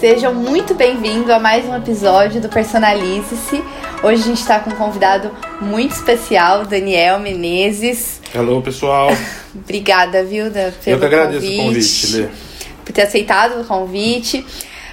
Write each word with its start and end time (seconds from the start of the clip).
Sejam 0.00 0.32
muito 0.32 0.72
bem-vindos 0.72 1.28
a 1.28 1.38
mais 1.38 1.66
um 1.66 1.76
episódio 1.76 2.40
do 2.40 2.48
Personalize-se. 2.48 3.62
Hoje 4.02 4.22
a 4.22 4.24
gente 4.24 4.40
está 4.40 4.58
com 4.58 4.70
um 4.70 4.74
convidado 4.74 5.30
muito 5.60 5.94
especial, 5.94 6.64
Daniel 6.64 7.18
Menezes. 7.18 8.18
Hello, 8.34 8.62
pessoal. 8.62 9.10
Obrigada, 9.54 10.24
viu, 10.24 10.50
da, 10.50 10.72
pelo 10.82 10.96
Eu 10.96 10.98
que 11.00 11.04
agradeço 11.04 11.46
convite, 11.46 11.60
o 11.60 11.64
convite, 11.66 12.16
Lê. 12.16 12.28
Por 12.82 12.92
ter 12.94 13.02
aceitado 13.02 13.60
o 13.60 13.64
convite. 13.66 14.46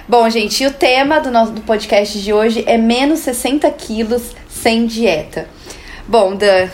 Bom, 0.06 0.28
gente, 0.28 0.66
o 0.66 0.74
tema 0.74 1.20
do 1.20 1.30
nosso 1.30 1.52
do 1.52 1.62
podcast 1.62 2.20
de 2.20 2.30
hoje 2.30 2.62
é 2.66 2.76
menos 2.76 3.20
60 3.20 3.70
quilos 3.70 4.34
sem 4.46 4.84
dieta. 4.84 5.48
Bom, 6.06 6.36
Dan, 6.36 6.68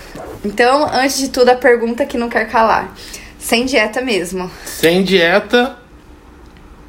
então, 0.45 0.85
antes 0.93 1.19
de 1.19 1.29
tudo, 1.29 1.51
a 1.51 1.55
pergunta 1.55 2.05
que 2.05 2.19
não 2.19 2.29
quer 2.29 2.51
calar. 2.51 2.97
Sem 3.39 3.65
dieta 3.65 4.01
mesmo. 4.01 4.51
Sem 4.65 5.05
dieta, 5.05 5.79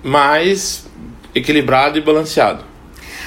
mas 0.01 0.84
equilibrado 1.35 1.97
e 1.97 2.01
balanceado. 2.01 2.63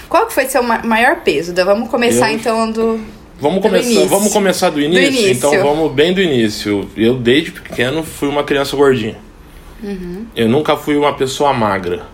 Qual 0.08 0.26
que 0.26 0.32
foi 0.32 0.46
seu 0.46 0.62
maior 0.62 1.16
peso? 1.22 1.54
Vamos 1.54 1.88
começar 1.88 2.32
Eu... 2.32 2.36
então 2.36 2.70
do. 2.70 3.00
Vamos 3.40 3.62
começar, 3.62 4.04
vamos 4.06 4.32
começar 4.32 4.70
do 4.70 4.80
início? 4.80 5.12
do 5.12 5.16
início? 5.16 5.30
Então 5.30 5.62
vamos 5.62 5.92
bem 5.92 6.12
do 6.12 6.20
início. 6.20 6.88
Eu 6.96 7.14
desde 7.14 7.52
pequeno 7.52 8.02
fui 8.02 8.28
uma 8.28 8.42
criança 8.42 8.76
gordinha. 8.76 9.16
Uhum. 9.80 10.26
Eu 10.34 10.48
nunca 10.48 10.76
fui 10.76 10.96
uma 10.96 11.14
pessoa 11.14 11.52
magra. 11.52 12.06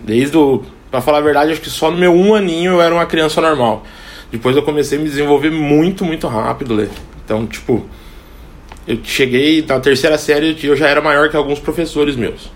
Desde 0.00 0.36
o. 0.36 0.62
Pra 0.90 1.00
falar 1.02 1.18
a 1.18 1.22
verdade, 1.22 1.52
acho 1.52 1.60
que 1.60 1.68
só 1.70 1.90
no 1.90 1.96
meu 1.96 2.14
um 2.14 2.34
aninho 2.34 2.72
eu 2.72 2.82
era 2.82 2.94
uma 2.94 3.04
criança 3.04 3.40
normal. 3.40 3.84
Depois 4.30 4.56
eu 4.56 4.62
comecei 4.62 4.96
a 4.96 5.00
me 5.00 5.08
desenvolver 5.08 5.50
muito, 5.50 6.04
muito 6.04 6.26
rápido, 6.26 6.74
Lê. 6.74 6.88
Então, 7.24 7.46
tipo, 7.46 7.84
eu 8.86 8.98
cheguei 9.02 9.64
na 9.66 9.78
terceira 9.80 10.16
série 10.16 10.56
eu 10.62 10.74
já 10.74 10.88
era 10.88 11.00
maior 11.00 11.28
que 11.28 11.36
alguns 11.36 11.58
professores 11.58 12.16
meus. 12.16 12.50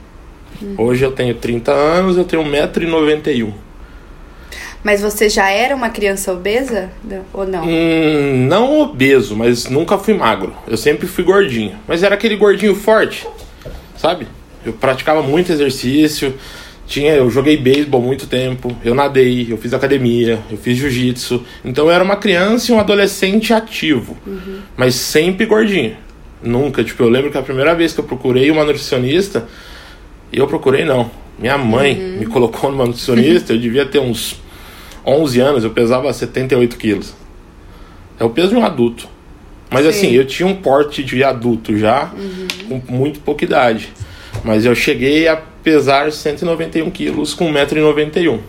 Uhum. 0.61 0.75
Hoje 0.79 1.05
eu 1.05 1.13
tenho 1.13 1.35
30 1.35 1.73
anos, 1.73 2.17
eu 2.17 2.25
tenho 2.25 2.43
1,91m. 2.43 3.53
Mas 4.87 5.01
você 5.01 5.29
já 5.29 5.51
era 5.51 5.75
uma 5.75 5.91
criança 5.91 6.33
obesa 6.33 6.91
ou 7.33 7.45
não? 7.45 7.65
Hum, 7.65 8.47
não 8.49 8.81
obeso, 8.81 9.35
mas 9.35 9.69
nunca 9.69 9.99
fui 9.99 10.15
magro. 10.15 10.55
Eu 10.69 10.77
sempre 10.77 11.09
fui 11.09 11.25
gordinho. 11.25 11.77
Mas 11.89 12.05
era 12.05 12.15
aquele 12.15 12.37
gordinho 12.37 12.73
forte, 12.73 13.27
sabe? 13.97 14.29
Eu 14.65 14.73
praticava 14.73 15.23
muito 15.23 15.51
exercício. 15.51 16.35
Tinha, 16.87 17.15
eu 17.15 17.29
joguei 17.29 17.57
beisebol 17.57 18.01
muito 18.01 18.29
tempo, 18.29 18.77
eu 18.85 18.95
nadei, 18.95 19.49
eu 19.51 19.59
fiz 19.59 19.75
academia, 19.75 20.39
eu 20.49 20.57
fiz 20.57 20.79
jiu-jitsu. 20.79 21.45
Então 21.65 21.87
eu 21.87 21.91
era 21.91 22.05
uma 22.05 22.15
criança 22.15 22.71
e 22.71 22.75
um 22.75 22.79
adolescente 22.79 23.53
ativo, 23.53 24.17
uhum. 24.25 24.61
mas 24.77 24.95
sempre 24.95 25.47
gordinho. 25.47 25.97
Nunca, 26.41 26.85
tipo, 26.85 27.03
eu 27.03 27.09
lembro 27.09 27.33
que 27.33 27.37
a 27.37 27.43
primeira 27.43 27.75
vez 27.75 27.93
que 27.93 27.99
eu 27.99 28.05
procurei 28.05 28.53
uma 28.53 28.63
nutricionista, 28.63 29.49
eu 30.33 30.47
procurei 30.47 30.85
não. 30.85 31.11
Minha 31.39 31.59
mãe 31.59 31.95
uhum. 31.99 32.19
me 32.21 32.27
colocou 32.27 32.71
numa 32.71 32.87
nutricionista, 32.87 33.53
eu 33.53 33.59
devia 33.59 33.85
ter 33.85 33.99
uns 33.99 34.41
11 35.05 35.41
anos, 35.41 35.65
eu 35.65 35.71
pesava 35.71 36.13
78 36.13 36.77
quilos. 36.77 37.15
É 38.19 38.25
o 38.25 38.31
peso 38.31 38.49
de 38.49 38.57
um 38.57 38.65
adulto. 38.65 39.09
Mas 39.71 39.83
Sim. 39.83 39.89
assim, 39.89 40.11
eu 40.13 40.27
tinha 40.27 40.47
um 40.47 40.57
porte 40.57 41.03
de 41.05 41.23
adulto 41.23 41.77
já, 41.77 42.13
uhum. 42.15 42.81
com 42.81 42.93
muito 42.93 43.21
pouca 43.21 43.45
idade. 43.45 43.93
Mas 44.45 44.65
eu 44.65 44.75
cheguei 44.75 45.29
a 45.29 45.37
pesar 45.37 46.11
191 46.11 46.91
quilos 46.91 47.35
com 47.35 47.53
1,91m. 47.53 48.41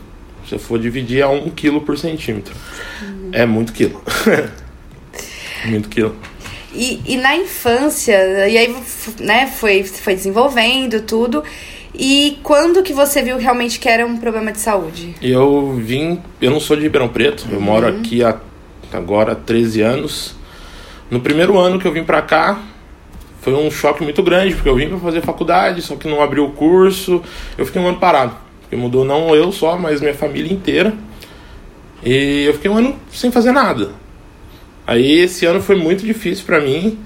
Se 0.48 0.56
eu 0.56 0.60
for 0.60 0.80
dividir 0.80 1.22
a 1.24 1.30
1 1.30 1.50
quilo 1.50 1.82
por 1.82 1.98
centímetro. 1.98 2.54
Uhum. 3.02 3.30
É 3.34 3.46
muito 3.46 3.74
quilo. 3.74 4.02
muito 5.66 5.90
quilo. 5.90 6.16
E, 6.74 7.02
e 7.06 7.18
na 7.18 7.36
infância, 7.36 8.48
e 8.48 8.58
aí 8.58 8.76
né, 9.20 9.48
foi, 9.48 9.84
foi 9.84 10.16
desenvolvendo 10.16 11.02
tudo. 11.02 11.44
E 11.94 12.38
quando 12.44 12.84
que 12.84 12.94
você 12.94 13.22
viu 13.22 13.38
realmente 13.38 13.80
que 13.80 13.90
era 13.90 14.06
um 14.06 14.18
problema 14.18 14.52
de 14.52 14.60
saúde? 14.60 15.16
Eu 15.22 15.74
vim, 15.74 16.22
eu 16.42 16.52
não 16.52 16.60
sou 16.60 16.76
de 16.76 16.84
Ribeirão 16.84 17.08
Preto, 17.08 17.48
eu 17.52 17.60
moro 17.60 17.88
uhum. 17.88 18.00
aqui 18.00 18.24
há 18.24 18.38
agora 18.94 19.34
13 19.34 19.82
anos. 19.82 20.36
No 21.10 21.20
primeiro 21.22 21.58
ano 21.58 21.80
que 21.80 21.88
eu 21.88 21.92
vim 21.92 22.04
pra 22.04 22.22
cá, 22.22 22.62
foi 23.42 23.54
um 23.54 23.72
choque 23.72 24.04
muito 24.04 24.22
grande, 24.22 24.54
porque 24.54 24.68
eu 24.68 24.76
vim 24.76 24.90
para 24.90 24.98
fazer 25.00 25.22
faculdade, 25.22 25.82
só 25.82 25.96
que 25.96 26.08
não 26.08 26.22
abriu 26.22 26.46
o 26.46 26.52
curso. 26.52 27.24
Eu 27.58 27.66
fiquei 27.66 27.82
um 27.82 27.88
ano 27.88 27.98
parado. 27.98 28.36
Porque 28.62 28.76
mudou 28.76 29.06
não 29.06 29.34
eu 29.34 29.52
só, 29.54 29.78
mas 29.78 30.02
minha 30.02 30.14
família 30.14 30.52
inteira. 30.52 30.94
E 32.04 32.44
eu 32.46 32.54
fiquei 32.54 32.70
um 32.70 32.78
ano 32.78 32.96
sem 33.12 33.32
fazer 33.32 33.54
nada. 33.54 33.92
Aí 34.88 35.20
esse 35.20 35.46
ano 35.46 35.62
foi 35.62 35.76
muito 35.76 36.06
difícil 36.06 36.46
para 36.46 36.62
mim, 36.62 36.98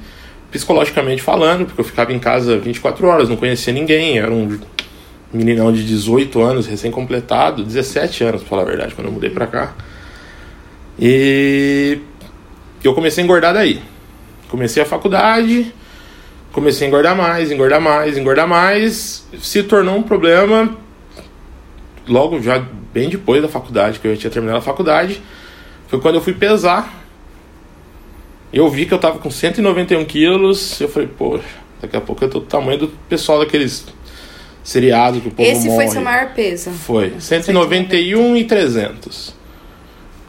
psicologicamente 0.51 1.23
falando, 1.23 1.65
porque 1.65 1.81
eu 1.81 1.85
ficava 1.85 2.13
em 2.13 2.19
casa 2.19 2.59
24 2.59 3.07
horas, 3.07 3.27
não 3.27 3.35
conhecia 3.35 3.73
ninguém, 3.73 4.19
era 4.19 4.31
um 4.31 4.59
meninão 5.33 5.73
de 5.73 5.83
18 5.83 6.39
anos, 6.41 6.67
recém-completado, 6.67 7.63
17 7.63 8.23
anos, 8.23 8.41
pra 8.41 8.49
falar 8.49 8.61
a 8.61 8.65
verdade, 8.65 8.93
quando 8.93 9.07
eu 9.07 9.13
mudei 9.13 9.31
pra 9.31 9.47
cá. 9.47 9.73
E 10.99 11.97
eu 12.83 12.93
comecei 12.93 13.23
a 13.23 13.25
engordar 13.25 13.51
daí. 13.51 13.81
Comecei 14.47 14.83
a 14.83 14.85
faculdade, 14.85 15.73
comecei 16.51 16.85
a 16.85 16.87
engordar 16.87 17.15
mais, 17.15 17.51
engordar 17.51 17.81
mais, 17.81 18.15
engordar 18.15 18.47
mais. 18.47 19.25
Se 19.41 19.63
tornou 19.63 19.97
um 19.97 20.03
problema 20.03 20.77
logo 22.07 22.41
já 22.41 22.63
bem 22.93 23.09
depois 23.09 23.41
da 23.41 23.47
faculdade, 23.47 23.99
que 23.99 24.07
eu 24.07 24.13
já 24.13 24.21
tinha 24.21 24.31
terminado 24.31 24.59
a 24.59 24.61
faculdade. 24.61 25.19
Foi 25.87 25.99
quando 25.99 26.15
eu 26.15 26.21
fui 26.21 26.33
pesar. 26.33 27.00
Eu 28.53 28.69
vi 28.69 28.85
que 28.85 28.93
eu 28.93 28.99
tava 28.99 29.19
com 29.19 29.31
191 29.31 30.03
quilos. 30.05 30.79
Eu 30.81 30.89
falei, 30.89 31.07
poxa, 31.07 31.43
daqui 31.81 31.95
a 31.95 32.01
pouco 32.01 32.23
eu 32.23 32.29
tô 32.29 32.39
do 32.39 32.45
tamanho 32.45 32.79
do 32.79 32.87
pessoal 33.09 33.39
daqueles 33.39 33.85
seriados 34.63 35.21
que 35.21 35.29
o 35.29 35.31
povo 35.31 35.49
Esse 35.49 35.67
morre. 35.67 35.85
foi 35.85 35.87
seu 35.93 36.01
maior 36.01 36.33
peso? 36.33 36.69
Foi, 36.71 37.13
191 37.19 38.37
e 38.37 38.43
300. 38.43 39.33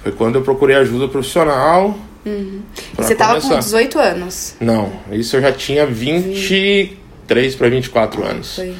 Foi 0.03 0.13
quando 0.13 0.37
eu 0.37 0.43
procurei 0.43 0.77
ajuda 0.77 1.09
profissional. 1.09 1.99
Uhum. 2.25 2.61
E 2.99 3.03
você 3.03 3.15
tava 3.15 3.41
com 3.41 3.59
18 3.59 3.99
anos? 3.99 4.55
Não, 4.61 4.93
isso 5.11 5.37
eu 5.37 5.41
já 5.41 5.53
tinha 5.53 5.85
23 5.85 7.55
para 7.57 7.69
24 7.69 8.25
anos. 8.25 8.57
Foi, 8.57 8.75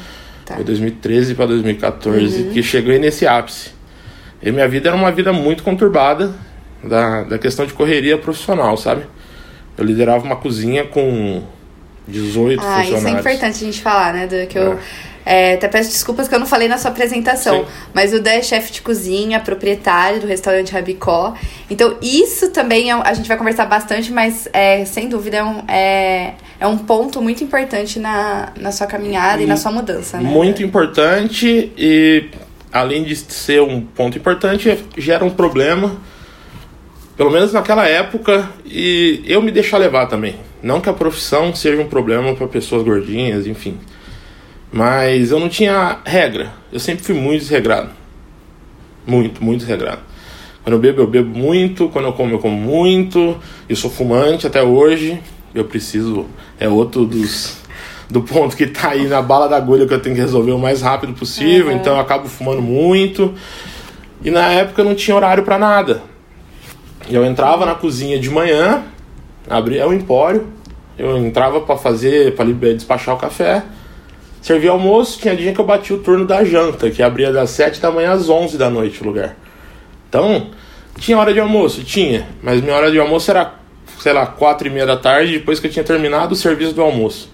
tá. 0.45 0.55
Foi 0.55 0.63
2013 0.63 1.35
para 1.35 1.47
2014 1.47 2.43
uhum. 2.43 2.51
que 2.51 2.63
cheguei 2.63 2.97
nesse 2.99 3.27
ápice. 3.27 3.71
E 4.41 4.51
minha 4.51 4.67
vida 4.67 4.89
era 4.89 4.97
uma 4.97 5.11
vida 5.11 5.31
muito 5.31 5.63
conturbada 5.63 6.33
da, 6.83 7.23
da 7.23 7.37
questão 7.37 7.65
de 7.65 7.73
correria 7.73 8.17
profissional, 8.17 8.75
sabe? 8.75 9.03
Eu 9.77 9.85
liderava 9.85 10.23
uma 10.23 10.35
cozinha 10.35 10.85
com 10.85 11.43
18 12.07 12.59
ah, 12.59 12.63
funcionários. 12.63 12.93
Ah, 12.93 12.97
isso 12.97 13.07
é 13.07 13.11
importante 13.11 13.55
a 13.55 13.65
gente 13.65 13.81
falar, 13.81 14.13
né? 14.13 14.27
Do 14.27 14.47
que 14.47 14.57
eu... 14.57 14.73
É 14.73 14.79
é, 15.25 15.53
até 15.53 15.67
peço 15.67 15.89
desculpas 15.89 16.27
que 16.27 16.35
eu 16.35 16.39
não 16.39 16.45
falei 16.45 16.67
na 16.67 16.77
sua 16.77 16.91
apresentação, 16.91 17.59
Sim. 17.59 17.65
mas 17.93 18.13
o 18.13 18.19
Dan 18.19 18.31
é 18.31 18.41
chefe 18.41 18.71
de 18.73 18.81
cozinha, 18.81 19.39
proprietário 19.39 20.19
do 20.19 20.27
restaurante 20.27 20.71
Rabicó. 20.71 21.33
Então, 21.69 21.97
isso 22.01 22.51
também 22.51 22.91
é, 22.91 22.93
a 22.93 23.13
gente 23.13 23.27
vai 23.27 23.37
conversar 23.37 23.65
bastante, 23.65 24.11
mas 24.11 24.47
é, 24.51 24.83
sem 24.85 25.07
dúvida 25.07 25.37
é 25.37 25.43
um, 25.43 25.63
é, 25.67 26.33
é 26.59 26.67
um 26.67 26.77
ponto 26.77 27.21
muito 27.21 27.43
importante 27.43 27.99
na, 27.99 28.51
na 28.59 28.71
sua 28.71 28.85
caminhada 28.85 29.41
e, 29.41 29.45
e 29.45 29.47
na 29.47 29.55
sua 29.55 29.71
mudança. 29.71 30.17
Né? 30.17 30.29
Muito 30.29 30.61
importante 30.61 31.71
e, 31.77 32.29
além 32.71 33.03
de 33.03 33.15
ser 33.15 33.61
um 33.61 33.79
ponto 33.81 34.17
importante, 34.17 34.77
gera 34.97 35.23
um 35.23 35.29
problema. 35.29 35.95
Pelo 37.15 37.29
menos 37.29 37.53
naquela 37.53 37.87
época, 37.87 38.49
e 38.65 39.21
eu 39.27 39.41
me 39.41 39.51
deixar 39.51 39.77
levar 39.77 40.07
também. 40.07 40.35
Não 40.63 40.81
que 40.81 40.89
a 40.89 40.93
profissão 40.93 41.53
seja 41.53 41.79
um 41.81 41.87
problema 41.87 42.33
para 42.33 42.47
pessoas 42.47 42.83
gordinhas, 42.83 43.45
enfim. 43.45 43.77
Mas 44.71 45.29
eu 45.29 45.39
não 45.39 45.47
tinha 45.47 45.99
regra. 46.03 46.51
Eu 46.71 46.79
sempre 46.79 47.03
fui 47.03 47.13
muito 47.13 47.41
desregrado. 47.41 47.91
Muito, 49.05 49.43
muito 49.43 49.59
desregrado. 49.59 49.99
Quando 50.63 50.73
eu 50.73 50.79
bebo, 50.79 51.01
eu 51.01 51.07
bebo 51.07 51.37
muito. 51.37 51.89
Quando 51.89 52.05
eu 52.05 52.13
como, 52.13 52.33
eu 52.33 52.39
como 52.39 52.57
muito. 52.57 53.37
Eu 53.69 53.75
sou 53.75 53.91
fumante 53.91 54.47
até 54.47 54.63
hoje. 54.63 55.19
Eu 55.53 55.65
preciso. 55.65 56.25
É 56.59 56.67
outro 56.67 57.05
dos. 57.05 57.61
Do 58.09 58.23
ponto 58.23 58.55
que 58.55 58.65
tá 58.65 58.89
aí 58.89 59.07
na 59.07 59.21
bala 59.21 59.47
da 59.47 59.57
agulha 59.57 59.85
que 59.85 59.93
eu 59.93 59.99
tenho 59.99 60.15
que 60.15 60.21
resolver 60.21 60.51
o 60.51 60.59
mais 60.59 60.81
rápido 60.81 61.13
possível. 61.13 61.67
Uhum. 61.67 61.77
Então 61.77 61.93
eu 61.93 61.99
acabo 61.99 62.27
fumando 62.27 62.61
muito. 62.61 63.33
E 64.23 64.31
na 64.31 64.47
época 64.47 64.81
eu 64.81 64.85
não 64.85 64.95
tinha 64.95 65.15
horário 65.15 65.43
para 65.43 65.59
nada. 65.59 66.12
Eu 67.09 67.25
entrava 67.25 67.65
na 67.65 67.75
cozinha 67.75 68.19
de 68.19 68.29
manhã, 68.29 68.83
abria 69.49 69.87
o 69.87 69.93
empório. 69.93 70.47
Eu 70.97 71.17
entrava 71.17 71.61
para 71.61 71.75
fazer, 71.75 72.35
para 72.35 72.45
despachar 72.45 73.15
o 73.15 73.17
café 73.17 73.63
Servia 74.43 74.71
almoço, 74.71 75.19
tinha 75.21 75.33
dia 75.37 75.53
que 75.53 75.61
eu 75.61 75.63
bati 75.63 75.93
o 75.93 75.99
turno 75.99 76.27
da 76.27 76.43
janta, 76.43 76.91
que 76.91 77.01
abria 77.01 77.31
das 77.31 77.51
7 77.51 77.79
da 77.79 77.89
manhã 77.89 78.11
às 78.11 78.27
11 78.27 78.57
da 78.57 78.69
noite 78.69 79.01
o 79.01 79.05
lugar. 79.05 79.37
Então, 80.09 80.47
tinha 80.99 81.17
hora 81.17 81.33
de 81.33 81.39
almoço? 81.39 81.81
Tinha, 81.81 82.27
mas 82.41 82.59
minha 82.59 82.75
hora 82.75 82.91
de 82.91 82.99
almoço 82.99 83.31
era, 83.31 83.53
sei 83.99 84.11
lá, 84.11 84.25
4 84.25 84.67
e 84.67 84.69
meia 84.69 84.85
da 84.85 84.97
tarde, 84.97 85.39
depois 85.39 85.61
que 85.61 85.67
eu 85.67 85.71
tinha 85.71 85.85
terminado 85.85 86.33
o 86.33 86.35
serviço 86.35 86.73
do 86.73 86.81
almoço. 86.81 87.29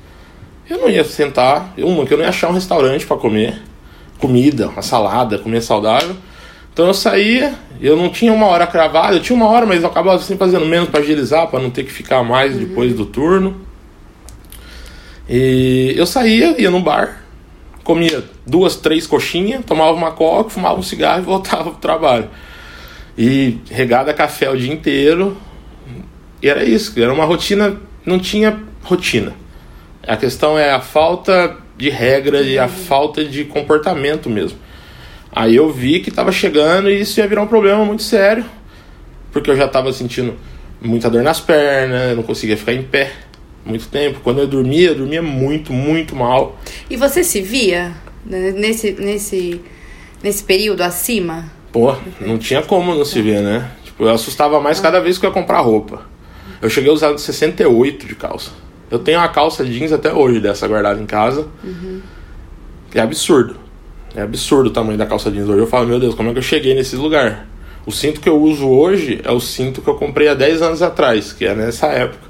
Eu 0.69 0.77
não 0.77 0.88
ia 0.88 1.04
sentar, 1.04 1.74
uma, 1.80 2.06
que 2.06 2.13
eu 2.13 2.18
não 2.19 2.25
ia 2.25 2.30
achar 2.30 2.48
um 2.48 2.54
restaurante 2.54 3.07
para 3.07 3.18
comer, 3.18 3.60
comida, 4.19 4.69
uma 4.69 4.83
salada, 4.83 5.39
comer 5.39 5.63
saudável. 5.63 6.16
Então 6.74 6.88
eu 6.88 6.94
saía, 6.94 7.54
eu 7.81 7.95
não 7.95 8.10
tinha 8.10 8.31
uma 8.31 8.45
hora 8.48 8.66
cravada, 8.66 9.16
eu 9.16 9.21
tinha 9.21 9.36
uma 9.36 9.48
hora, 9.48 9.66
mas 9.66 9.83
eu 9.83 9.89
acabava 9.89 10.19
sempre 10.19 10.45
fazendo 10.45 10.66
menos 10.66 10.89
para 10.89 11.00
agilizar, 11.00 11.48
para 11.48 11.60
não 11.60 11.69
ter 11.69 11.83
que 11.83 11.92
ficar 11.92 12.24
mais 12.24 12.56
depois 12.56 12.94
do 12.94 13.06
turno. 13.06 13.62
E 15.27 15.94
eu 15.95 16.06
saía, 16.06 16.60
ia 16.60 16.71
no 16.71 16.81
bar, 16.81 17.24
comia 17.83 18.24
duas, 18.45 18.75
três 18.75 19.06
coxinhas, 19.06 19.63
tomava 19.66 19.94
uma 19.94 20.12
coca, 20.12 20.50
fumava 20.50 20.80
um 20.80 20.83
cigarro 20.83 21.21
e 21.21 21.25
voltava 21.25 21.71
pro 21.71 21.80
trabalho. 21.80 22.30
E 23.18 23.57
regada 23.69 24.13
café 24.13 24.50
o 24.50 24.57
dia 24.57 24.74
inteiro. 24.74 25.38
E 26.42 26.48
era 26.48 26.63
isso, 26.63 26.98
era 27.00 27.13
uma 27.13 27.25
rotina, 27.25 27.80
não 28.06 28.18
tinha 28.18 28.60
rotina. 28.83 29.33
A 30.07 30.16
questão 30.16 30.57
é 30.57 30.71
a 30.71 30.80
falta 30.80 31.57
de 31.77 31.89
regra 31.89 32.42
e 32.42 32.57
a 32.57 32.68
falta 32.68 33.24
de 33.24 33.44
comportamento 33.44 34.30
mesmo. 34.30 34.57
Aí 35.31 35.55
eu 35.55 35.71
vi 35.71 35.99
que 35.99 36.09
estava 36.09 36.31
chegando 36.31 36.89
e 36.89 37.01
isso 37.01 37.19
ia 37.19 37.27
virar 37.27 37.41
um 37.41 37.47
problema 37.47 37.85
muito 37.85 38.03
sério, 38.03 38.45
porque 39.31 39.49
eu 39.49 39.55
já 39.55 39.65
estava 39.65 39.91
sentindo 39.93 40.35
muita 40.81 41.09
dor 41.09 41.23
nas 41.23 41.39
pernas, 41.39 42.15
não 42.15 42.23
conseguia 42.23 42.57
ficar 42.57 42.73
em 42.73 42.83
pé 42.83 43.11
muito 43.65 43.87
tempo. 43.87 44.19
Quando 44.23 44.39
eu 44.39 44.47
dormia, 44.47 44.89
eu 44.89 44.95
dormia 44.95 45.21
muito, 45.21 45.71
muito 45.71 46.15
mal. 46.15 46.59
E 46.89 46.95
você 46.95 47.23
se 47.23 47.41
via 47.41 47.93
nesse, 48.25 48.93
nesse, 48.93 49.61
nesse 50.23 50.43
período 50.43 50.81
acima? 50.81 51.51
Pô, 51.71 51.95
não 52.19 52.37
tinha 52.37 52.61
como 52.61 52.95
não 52.95 53.05
se 53.05 53.21
ver, 53.21 53.41
né? 53.41 53.69
Tipo, 53.83 54.05
eu 54.05 54.09
assustava 54.09 54.59
mais 54.59 54.79
cada 54.79 54.99
vez 54.99 55.17
que 55.17 55.25
eu 55.25 55.29
ia 55.29 55.33
comprar 55.33 55.59
roupa. 55.59 56.01
Eu 56.61 56.69
cheguei 56.69 56.89
a 56.89 56.93
usar 56.93 57.17
68 57.17 58.07
de 58.07 58.15
calça. 58.15 58.51
Eu 58.89 58.99
tenho 58.99 59.19
uma 59.19 59.29
calça 59.29 59.63
jeans 59.63 59.91
até 59.91 60.11
hoje 60.11 60.39
dessa 60.39 60.67
guardada 60.67 60.99
em 60.99 61.05
casa. 61.05 61.47
Uhum. 61.63 62.01
É 62.93 62.99
absurdo. 62.99 63.55
É 64.15 64.21
absurdo 64.21 64.67
o 64.67 64.73
tamanho 64.73 64.97
da 64.97 65.06
calça 65.06 65.29
jeans 65.31 65.47
hoje. 65.47 65.59
Eu 65.59 65.67
falo, 65.67 65.88
meu 65.88 66.00
Deus, 66.00 66.15
como 66.15 66.29
é 66.29 66.33
que 66.33 66.39
eu 66.39 66.44
cheguei 66.44 66.73
nesse 66.73 66.95
lugar? 66.95 67.47
O 67.85 67.91
cinto 67.91 68.19
que 68.19 68.29
eu 68.29 68.41
uso 68.41 68.67
hoje 68.67 69.21
é 69.23 69.31
o 69.31 69.39
cinto 69.39 69.81
que 69.81 69.88
eu 69.88 69.95
comprei 69.95 70.27
há 70.27 70.33
10 70.33 70.61
anos 70.61 70.81
atrás, 70.81 71.33
que 71.33 71.45
é 71.45 71.56
nessa 71.56 71.88
época. 71.88 72.27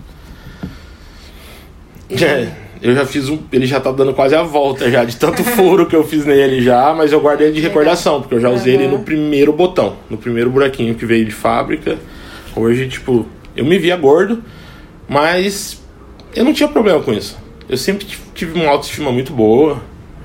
É, 2.11 2.49
eu 2.81 2.95
já 2.95 3.05
fiz 3.05 3.29
um. 3.29 3.39
Ele 3.51 3.65
já 3.65 3.79
tá 3.79 3.91
dando 3.91 4.13
quase 4.13 4.35
a 4.35 4.41
volta 4.41 4.89
já, 4.89 5.03
de 5.03 5.17
tanto 5.17 5.43
furo 5.55 5.85
que 5.85 5.95
eu 5.95 6.03
fiz 6.03 6.25
nele 6.25 6.61
já, 6.61 6.93
mas 6.93 7.11
eu 7.11 7.19
guardei 7.19 7.51
de 7.51 7.59
recordação, 7.59 8.21
porque 8.21 8.35
eu 8.35 8.39
já 8.39 8.49
usei 8.49 8.75
uhum. 8.75 8.81
ele 8.81 8.91
no 8.91 8.99
primeiro 9.03 9.51
botão, 9.53 9.97
no 10.09 10.17
primeiro 10.17 10.49
buraquinho 10.49 10.95
que 10.95 11.05
veio 11.05 11.25
de 11.25 11.31
fábrica. 11.31 11.97
Hoje, 12.55 12.87
tipo, 12.87 13.25
eu 13.55 13.65
me 13.65 13.77
via 13.77 13.95
gordo, 13.95 14.43
mas 15.07 15.81
eu 16.35 16.43
não 16.43 16.53
tinha 16.53 16.69
problema 16.69 17.01
com 17.01 17.13
isso. 17.13 17.37
Eu 17.67 17.77
sempre 17.77 18.07
tive 18.33 18.59
uma 18.59 18.69
autoestima 18.69 19.11
muito 19.11 19.33
boa. 19.33 19.81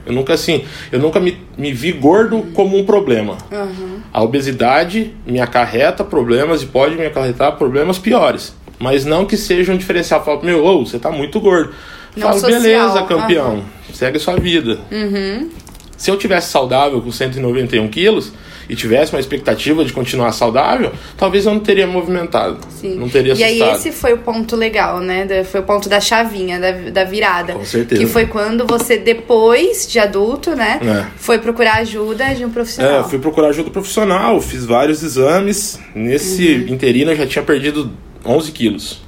Eu 0.06 0.12
nunca 0.12 0.34
assim, 0.34 0.64
eu 0.92 0.98
nunca 0.98 1.18
me, 1.18 1.38
me 1.56 1.72
vi 1.72 1.92
gordo 1.92 2.46
como 2.52 2.78
um 2.78 2.84
problema. 2.84 3.38
Uhum. 3.50 4.00
A 4.12 4.22
obesidade 4.22 5.14
me 5.26 5.40
acarreta 5.40 6.04
problemas 6.04 6.62
e 6.62 6.66
pode 6.66 6.96
me 6.96 7.06
acarretar 7.06 7.56
problemas 7.56 7.98
piores. 7.98 8.54
Mas 8.78 9.04
não 9.04 9.24
que 9.24 9.36
seja 9.36 9.72
um 9.72 9.76
diferencial. 9.76 10.24
Fala, 10.24 10.42
meu, 10.42 10.64
oh, 10.64 10.84
você 10.84 10.98
tá 10.98 11.10
muito 11.10 11.40
gordo. 11.40 11.72
Não 12.16 12.28
Falo, 12.28 12.40
social. 12.40 12.60
beleza, 12.60 13.02
campeão. 13.02 13.54
Uhum. 13.54 13.64
Segue 13.92 14.16
a 14.16 14.20
sua 14.20 14.36
vida. 14.36 14.78
Uhum. 14.90 15.48
Se 15.96 16.10
eu 16.10 16.16
tivesse 16.16 16.50
saudável 16.50 17.00
com 17.00 17.10
191 17.10 17.88
quilos, 17.88 18.32
e 18.68 18.74
tivesse 18.74 19.12
uma 19.12 19.20
expectativa 19.20 19.84
de 19.84 19.92
continuar 19.92 20.32
saudável, 20.32 20.92
talvez 21.16 21.46
eu 21.46 21.52
não 21.52 21.60
teria 21.60 21.86
movimentado. 21.86 22.58
Sim. 22.68 22.96
Não 22.96 23.08
teria 23.08 23.32
assustado. 23.32 23.54
E 23.54 23.62
aí 23.62 23.74
esse 23.74 23.92
foi 23.92 24.12
o 24.12 24.18
ponto 24.18 24.56
legal, 24.56 25.00
né? 25.00 25.44
Foi 25.44 25.60
o 25.60 25.62
ponto 25.64 25.88
da 25.88 26.00
chavinha, 26.00 26.58
da, 26.58 26.72
da 26.90 27.04
virada. 27.04 27.54
Com 27.54 27.64
certeza. 27.64 28.00
Que 28.00 28.06
foi 28.06 28.26
quando 28.26 28.66
você, 28.66 28.96
depois 28.96 29.86
de 29.86 29.98
adulto, 29.98 30.54
né? 30.54 30.80
É. 30.82 31.06
Foi 31.16 31.38
procurar 31.38 31.76
ajuda 31.76 32.34
de 32.34 32.44
um 32.44 32.50
profissional. 32.50 33.00
É, 33.00 33.04
fui 33.04 33.18
procurar 33.18 33.48
ajuda 33.48 33.70
profissional, 33.70 34.40
fiz 34.40 34.64
vários 34.64 35.02
exames. 35.02 35.78
Nesse 35.94 36.54
uhum. 36.54 36.74
interino 36.74 37.12
eu 37.12 37.16
já 37.16 37.26
tinha 37.26 37.44
perdido 37.44 37.92
11 38.24 38.52
quilos. 38.52 39.02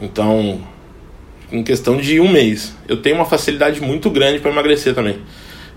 Então, 0.00 0.60
em 1.50 1.62
questão 1.62 1.96
de 1.96 2.20
um 2.20 2.30
mês. 2.30 2.74
Eu 2.86 2.98
tenho 2.98 3.16
uma 3.16 3.24
facilidade 3.24 3.80
muito 3.80 4.10
grande 4.10 4.38
para 4.38 4.50
emagrecer 4.50 4.94
também. 4.94 5.18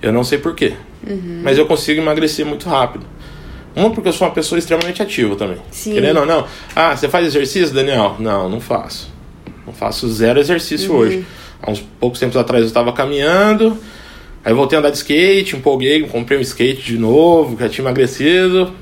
Eu 0.02 0.12
não 0.12 0.24
sei 0.24 0.38
porquê. 0.38 0.74
Uhum. 1.08 1.42
Mas 1.44 1.58
eu 1.58 1.66
consigo 1.66 2.02
emagrecer 2.02 2.46
muito 2.46 2.68
rápido. 2.68 3.06
Uma, 3.76 3.90
porque 3.92 4.10
eu 4.10 4.14
sou 4.14 4.28
uma 4.28 4.34
pessoa 4.34 4.60
extremamente 4.60 5.02
ativa 5.02 5.36
também. 5.36 5.58
Sim. 5.72 5.94
Querendo 5.94 6.20
ou 6.20 6.26
não. 6.26 6.46
Ah, 6.76 6.96
você 6.96 7.08
faz 7.08 7.26
exercício, 7.26 7.74
Daniel? 7.74 8.16
Não, 8.20 8.50
não 8.50 8.60
faço. 8.60 9.10
Não 9.66 9.74
faço 9.74 10.10
zero 10.10 10.40
exercício 10.40 10.92
uhum. 10.92 10.98
hoje. 10.98 11.26
Há 11.62 11.72
uns 11.72 11.80
poucos 12.00 12.20
tempos 12.20 12.36
atrás 12.36 12.62
eu 12.62 12.68
estava 12.68 12.92
caminhando. 12.92 13.78
Aí 14.44 14.54
voltei 14.54 14.76
a 14.76 14.80
andar 14.80 14.90
de 14.90 14.98
skate, 14.98 15.56
empolguei, 15.56 16.02
comprei 16.08 16.38
um 16.38 16.42
skate 16.42 16.82
de 16.82 16.98
novo, 16.98 17.58
já 17.60 17.70
tinha 17.70 17.84
emagrecido. 17.84 18.74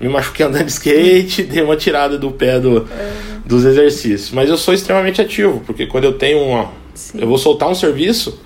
Me 0.00 0.08
machuquei 0.08 0.44
andando 0.44 0.64
de 0.64 0.72
skate, 0.72 1.44
dei 1.44 1.62
uma 1.62 1.76
tirada 1.76 2.18
do 2.18 2.30
pé 2.30 2.58
do, 2.60 2.70
uhum. 2.70 2.86
dos 3.46 3.64
exercícios. 3.64 4.30
Mas 4.32 4.50
eu 4.50 4.58
sou 4.58 4.74
extremamente 4.74 5.22
ativo, 5.22 5.62
porque 5.64 5.86
quando 5.86 6.04
eu 6.04 6.14
tenho 6.14 6.40
uma. 6.40 6.70
Sim. 6.92 7.20
Eu 7.20 7.28
vou 7.28 7.38
soltar 7.38 7.68
um 7.68 7.74
serviço, 7.74 8.38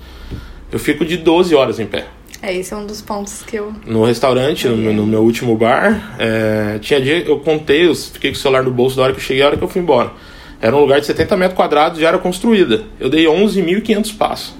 eu 0.71 0.79
fico 0.79 1.05
de 1.05 1.17
12 1.17 1.53
horas 1.53 1.79
em 1.79 1.85
pé. 1.85 2.07
É, 2.41 2.55
esse 2.55 2.73
é 2.73 2.77
um 2.77 2.85
dos 2.85 3.01
pontos 3.01 3.43
que 3.43 3.57
eu. 3.57 3.71
No 3.85 4.03
restaurante, 4.03 4.67
no, 4.67 4.93
no, 4.93 5.05
meu 5.05 5.21
último 5.21 5.55
bar, 5.55 6.15
é, 6.17 6.79
tinha 6.79 6.99
dia, 6.99 7.19
eu 7.19 7.39
contei, 7.39 7.87
eu 7.87 7.93
fiquei 7.93 8.31
com 8.31 8.37
o 8.37 8.39
celular 8.39 8.63
no 8.63 8.71
bolso 8.71 8.95
da 8.95 9.03
hora 9.03 9.13
que 9.13 9.19
eu 9.19 9.23
cheguei, 9.23 9.43
a 9.43 9.47
hora 9.47 9.57
que 9.57 9.63
eu 9.63 9.67
fui 9.67 9.81
embora. 9.81 10.11
Era 10.59 10.75
um 10.75 10.79
lugar 10.79 10.99
de 10.99 11.05
70 11.05 11.37
metros 11.37 11.55
quadrados, 11.55 11.99
já 11.99 12.07
era 12.07 12.17
construída. 12.17 12.83
Eu 12.99 13.09
dei 13.09 13.25
11.500 13.25 14.17
passos. 14.17 14.55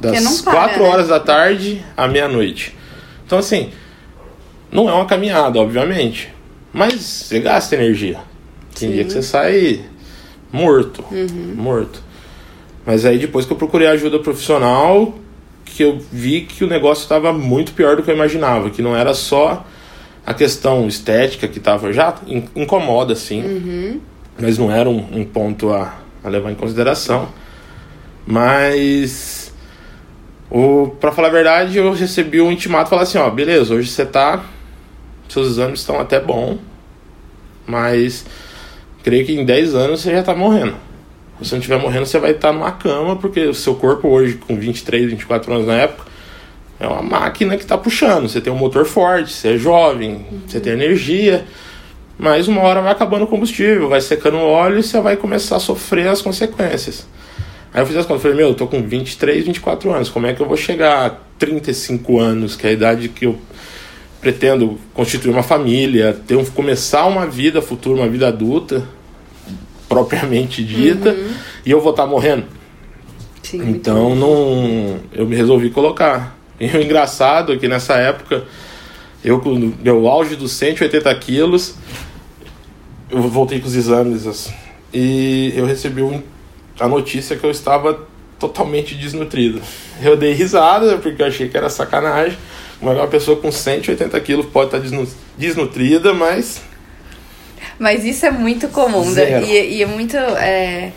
Das 0.00 0.42
para, 0.42 0.52
4 0.52 0.82
né? 0.82 0.88
horas 0.88 1.08
da 1.08 1.20
tarde 1.20 1.82
à 1.96 2.06
meia-noite. 2.06 2.76
Então, 3.26 3.38
assim, 3.38 3.70
não 4.70 4.88
é 4.88 4.92
uma 4.92 5.06
caminhada, 5.06 5.58
obviamente. 5.58 6.32
Mas 6.72 6.94
você 6.94 7.40
gasta 7.40 7.74
energia. 7.74 8.18
Tem 8.78 8.88
Sim. 8.88 8.94
dia 8.94 9.04
que 9.04 9.12
você 9.12 9.22
sai 9.22 9.80
morto. 10.52 11.02
Uhum. 11.10 11.54
Morto. 11.56 12.02
Mas 12.86 13.04
aí 13.04 13.18
depois 13.18 13.46
que 13.46 13.52
eu 13.52 13.56
procurei 13.56 13.86
ajuda 13.88 14.18
profissional, 14.18 15.14
que 15.64 15.82
eu 15.82 15.98
vi 16.12 16.42
que 16.42 16.64
o 16.64 16.66
negócio 16.66 17.02
estava 17.02 17.32
muito 17.32 17.72
pior 17.72 17.96
do 17.96 18.02
que 18.02 18.10
eu 18.10 18.14
imaginava, 18.14 18.70
que 18.70 18.82
não 18.82 18.96
era 18.96 19.14
só 19.14 19.66
a 20.26 20.32
questão 20.32 20.86
estética 20.86 21.48
que 21.48 21.58
estava 21.58 21.92
já 21.92 22.14
incomoda 22.54 23.12
assim, 23.12 23.42
uhum. 23.42 24.00
mas 24.38 24.58
não 24.58 24.70
era 24.70 24.88
um, 24.88 25.04
um 25.12 25.24
ponto 25.24 25.72
a, 25.72 25.98
a, 26.22 26.28
levar 26.28 26.50
em 26.50 26.54
consideração. 26.54 27.28
Mas 28.26 29.52
o 30.50 30.88
para 31.00 31.12
falar 31.12 31.28
a 31.28 31.32
verdade, 31.32 31.78
eu 31.78 31.92
recebi 31.92 32.40
um 32.40 32.50
intimato 32.50 32.90
falar 32.90 33.02
assim, 33.02 33.18
ó, 33.18 33.28
beleza, 33.28 33.74
hoje 33.74 33.90
você 33.90 34.06
tá 34.06 34.44
seus 35.28 35.48
exames 35.48 35.80
estão 35.80 35.98
até 35.98 36.20
bom, 36.20 36.58
mas 37.66 38.24
creio 39.02 39.26
que 39.26 39.32
em 39.32 39.44
10 39.44 39.74
anos 39.74 40.00
você 40.00 40.12
já 40.12 40.20
está 40.20 40.34
morrendo. 40.34 40.76
Se 41.38 41.48
você 41.48 41.54
não 41.54 41.60
estiver 41.60 41.78
morrendo, 41.78 42.06
você 42.06 42.18
vai 42.18 42.30
estar 42.30 42.52
numa 42.52 42.72
cama, 42.72 43.16
porque 43.16 43.40
o 43.46 43.54
seu 43.54 43.74
corpo 43.74 44.08
hoje, 44.08 44.34
com 44.34 44.56
23, 44.56 45.10
24 45.10 45.52
anos 45.52 45.66
na 45.66 45.74
época, 45.74 46.04
é 46.78 46.86
uma 46.86 47.02
máquina 47.02 47.56
que 47.56 47.62
está 47.62 47.76
puxando. 47.76 48.28
Você 48.28 48.40
tem 48.40 48.52
um 48.52 48.56
motor 48.56 48.84
forte, 48.84 49.32
você 49.32 49.54
é 49.54 49.58
jovem, 49.58 50.26
uhum. 50.30 50.40
você 50.46 50.60
tem 50.60 50.72
energia, 50.72 51.44
mas 52.18 52.46
uma 52.46 52.60
hora 52.62 52.80
vai 52.80 52.92
acabando 52.92 53.24
o 53.24 53.26
combustível, 53.26 53.88
vai 53.88 54.00
secando 54.00 54.36
o 54.36 54.44
óleo 54.44 54.78
e 54.78 54.82
você 54.82 55.00
vai 55.00 55.16
começar 55.16 55.56
a 55.56 55.60
sofrer 55.60 56.08
as 56.08 56.22
consequências. 56.22 57.06
Aí 57.72 57.82
eu 57.82 57.86
fiz 57.86 57.96
as 57.96 58.06
contas, 58.06 58.22
falei, 58.22 58.36
meu, 58.36 58.48
eu 58.48 58.54
tô 58.54 58.68
com 58.68 58.80
23, 58.82 59.44
24 59.46 59.92
anos, 59.92 60.08
como 60.08 60.26
é 60.26 60.32
que 60.32 60.40
eu 60.40 60.46
vou 60.46 60.56
chegar 60.56 61.06
a 61.06 61.10
35 61.38 62.20
anos, 62.20 62.54
que 62.54 62.66
é 62.66 62.70
a 62.70 62.72
idade 62.72 63.08
que 63.08 63.26
eu 63.26 63.36
pretendo 64.20 64.78
constituir 64.94 65.32
uma 65.32 65.42
família, 65.42 66.16
ter 66.26 66.36
um, 66.36 66.44
começar 66.44 67.04
uma 67.06 67.26
vida 67.26 67.60
futura, 67.60 68.02
uma 68.02 68.08
vida 68.08 68.28
adulta, 68.28 68.82
propriamente 69.88 70.62
dita, 70.64 71.10
uhum. 71.10 71.32
e 71.64 71.70
eu 71.70 71.80
vou 71.80 71.90
estar 71.90 72.04
tá 72.04 72.08
morrendo. 72.08 72.44
Sim, 73.42 73.70
então 73.70 74.14
não, 74.14 74.98
eu 75.12 75.26
me 75.26 75.36
resolvi 75.36 75.70
colocar. 75.70 76.36
E 76.58 76.66
o 76.66 76.80
engraçado 76.80 77.52
é 77.52 77.56
que 77.56 77.68
nessa 77.68 77.94
época, 77.94 78.44
eu 79.24 79.40
com 79.40 79.72
meu 79.82 80.08
auge 80.08 80.36
dos 80.36 80.52
180 80.52 81.14
quilos, 81.16 81.74
eu 83.10 83.22
voltei 83.22 83.60
com 83.60 83.66
os 83.66 83.74
exames 83.74 84.26
assim, 84.26 84.54
e 84.92 85.52
eu 85.56 85.66
recebi 85.66 86.02
um, 86.02 86.22
a 86.78 86.88
notícia 86.88 87.36
que 87.36 87.44
eu 87.44 87.50
estava 87.50 88.06
totalmente 88.38 88.94
desnutrido. 88.94 89.60
Eu 90.02 90.16
dei 90.16 90.32
risada 90.32 90.98
porque 90.98 91.22
eu 91.22 91.26
achei 91.26 91.48
que 91.48 91.56
era 91.56 91.68
sacanagem. 91.68 92.36
Uma 92.80 93.06
pessoa 93.06 93.36
com 93.36 93.50
180 93.50 94.18
quilos 94.20 94.46
pode 94.46 94.76
estar 94.76 95.00
desnutrida, 95.38 96.12
mas 96.12 96.60
mas 97.78 98.04
isso 98.04 98.24
é 98.26 98.30
muito 98.30 98.68
comum. 98.68 99.10
Né? 99.10 99.42
E, 99.44 99.76
e, 99.76 99.82
é 99.82 99.86
muito. 99.86 100.16
É, 100.16 100.92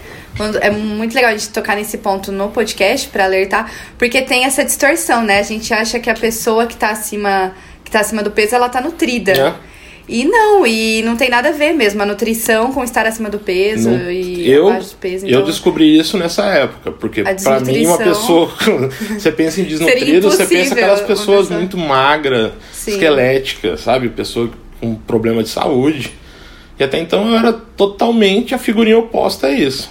é 0.62 0.70
muito 0.70 1.16
legal 1.16 1.32
a 1.32 1.34
gente 1.34 1.50
tocar 1.50 1.76
nesse 1.76 1.98
ponto 1.98 2.32
no 2.32 2.50
podcast 2.50 3.08
para 3.08 3.26
alertar, 3.26 3.72
porque 3.98 4.22
tem 4.22 4.46
essa 4.46 4.64
distorção, 4.64 5.24
né? 5.24 5.40
A 5.40 5.44
gente 5.44 5.74
acha 5.74 6.00
que 6.00 6.10
a 6.10 6.14
pessoa 6.14 6.68
que 6.68 6.78
tá 6.78 6.90
acima, 6.90 7.54
que 7.84 7.90
tá 7.90 8.02
acima 8.02 8.22
do 8.22 8.30
peso, 8.30 8.56
ela 8.56 8.70
tá 8.70 8.80
nutrida. 8.80 9.32
É. 9.32 9.68
E 10.10 10.24
não, 10.24 10.66
e 10.66 11.02
não 11.04 11.18
tem 11.18 11.30
nada 11.30 11.50
a 11.50 11.52
ver 11.52 11.74
mesmo 11.74 12.02
a 12.02 12.06
nutrição 12.06 12.72
com 12.72 12.82
estar 12.82 13.06
acima 13.06 13.30
do 13.30 13.40
peso 13.40 13.90
não, 13.90 14.10
e 14.10 14.50
eu, 14.50 14.70
abaixo 14.70 14.92
do 14.92 14.96
peso. 14.96 15.28
Então... 15.28 15.40
Eu 15.40 15.46
descobri 15.46 16.00
isso 16.00 16.18
nessa 16.18 16.46
época, 16.46 16.94
porque 16.94 17.24
para 17.24 17.60
mim 17.60 17.86
uma 17.86 17.98
pessoa, 17.98 18.50
você 19.20 19.32
pensa 19.34 19.60
em 19.60 19.66
desnutrido, 19.66 20.32
você 20.32 20.46
pensa 20.46 20.74
aquelas 20.74 21.02
pessoas 21.02 21.50
muito 21.50 21.78
magras, 21.78 22.54
esqueléticas, 22.88 23.82
sabe? 23.82 24.08
Pessoa 24.08 24.50
com 24.80 24.96
problema 24.96 25.44
de 25.44 25.50
saúde. 25.50 26.14
E 26.80 26.84
até 26.84 27.00
então 27.00 27.28
eu 27.30 27.38
era 27.38 27.54
totalmente 27.54 28.54
a 28.54 28.58
figurinha 28.58 28.98
oposta 28.98 29.48
a 29.48 29.52
isso. 29.52 29.90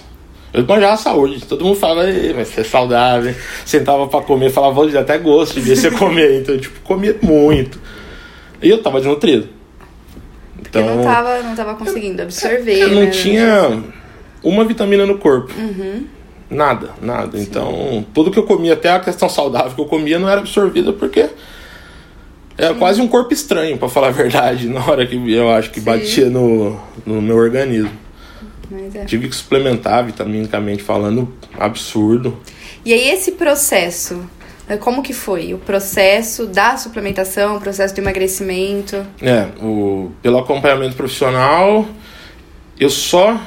Eu 0.53 0.65
manjava 0.65 0.93
a 0.93 0.97
saúde, 0.97 1.45
todo 1.45 1.65
mundo 1.65 1.77
falava, 1.77 2.07
mas 2.35 2.47
você 2.47 2.61
é 2.61 2.63
saudável. 2.63 3.35
Sentava 3.65 4.07
pra 4.07 4.21
comer, 4.21 4.49
falava, 4.49 4.79
hoje 4.79 4.97
até 4.97 5.17
gosto 5.17 5.55
de 5.55 5.61
ver 5.61 5.75
você 5.75 5.91
comer. 5.95 6.41
Então, 6.41 6.55
eu, 6.55 6.61
tipo, 6.61 6.79
comia 6.81 7.15
muito. 7.21 7.79
E 8.61 8.69
eu 8.69 8.81
tava 8.81 8.99
desnutrido. 8.99 9.49
Então, 10.59 10.83
Porque 10.83 10.97
não 10.97 11.03
tava, 11.03 11.43
não 11.43 11.55
tava 11.55 11.75
conseguindo 11.75 12.21
absorver. 12.21 12.79
Eu 12.79 12.89
não 12.89 13.03
né? 13.03 13.09
tinha 13.11 13.83
uma 14.41 14.65
vitamina 14.65 15.05
no 15.05 15.17
corpo. 15.17 15.53
Uhum. 15.57 16.05
Nada, 16.49 16.91
nada. 17.01 17.37
Sim. 17.37 17.43
Então, 17.43 18.05
tudo 18.13 18.31
que 18.31 18.39
eu 18.39 18.43
comia, 18.43 18.73
até 18.73 18.89
a 18.89 18.99
questão 18.99 19.29
saudável 19.29 19.71
que 19.71 19.81
eu 19.81 19.85
comia, 19.85 20.17
não 20.17 20.29
era 20.29 20.39
absorvida 20.39 20.93
porque 20.93 21.29
era 22.57 22.73
Sim. 22.73 22.79
quase 22.79 23.01
um 23.01 23.07
corpo 23.07 23.33
estranho, 23.33 23.77
para 23.77 23.87
falar 23.87 24.07
a 24.07 24.11
verdade, 24.11 24.67
na 24.69 24.83
hora 24.85 25.05
que 25.05 25.31
eu 25.31 25.49
acho 25.51 25.69
que 25.69 25.79
Sim. 25.79 25.85
batia 25.85 26.29
no, 26.29 26.79
no 27.05 27.21
meu 27.21 27.37
organismo. 27.37 27.91
É. 28.93 29.05
Tive 29.05 29.29
que 29.29 29.35
suplementar 29.35 30.05
vitaminicamente 30.05 30.83
falando, 30.83 31.33
absurdo. 31.57 32.37
E 32.83 32.93
aí 32.93 33.09
esse 33.09 33.33
processo, 33.33 34.29
né, 34.67 34.75
como 34.75 35.01
que 35.01 35.13
foi? 35.13 35.53
O 35.53 35.57
processo 35.57 36.45
da 36.47 36.75
suplementação, 36.75 37.57
o 37.57 37.61
processo 37.61 37.95
do 37.95 37.99
emagrecimento? 37.99 39.05
É, 39.21 39.47
o, 39.61 40.11
pelo 40.21 40.37
acompanhamento 40.37 40.95
profissional, 40.95 41.87
eu 42.79 42.89
só. 42.89 43.39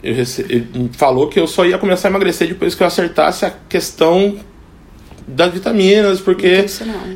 Eu 0.00 0.14
rece, 0.14 0.42
ele 0.48 0.90
falou 0.92 1.28
que 1.28 1.40
eu 1.40 1.46
só 1.48 1.66
ia 1.66 1.76
começar 1.76 2.06
a 2.06 2.10
emagrecer 2.10 2.46
depois 2.46 2.72
que 2.76 2.82
eu 2.84 2.86
acertasse 2.86 3.44
a 3.44 3.52
questão 3.68 4.38
das 5.26 5.52
vitaminas, 5.52 6.20
porque. 6.20 6.66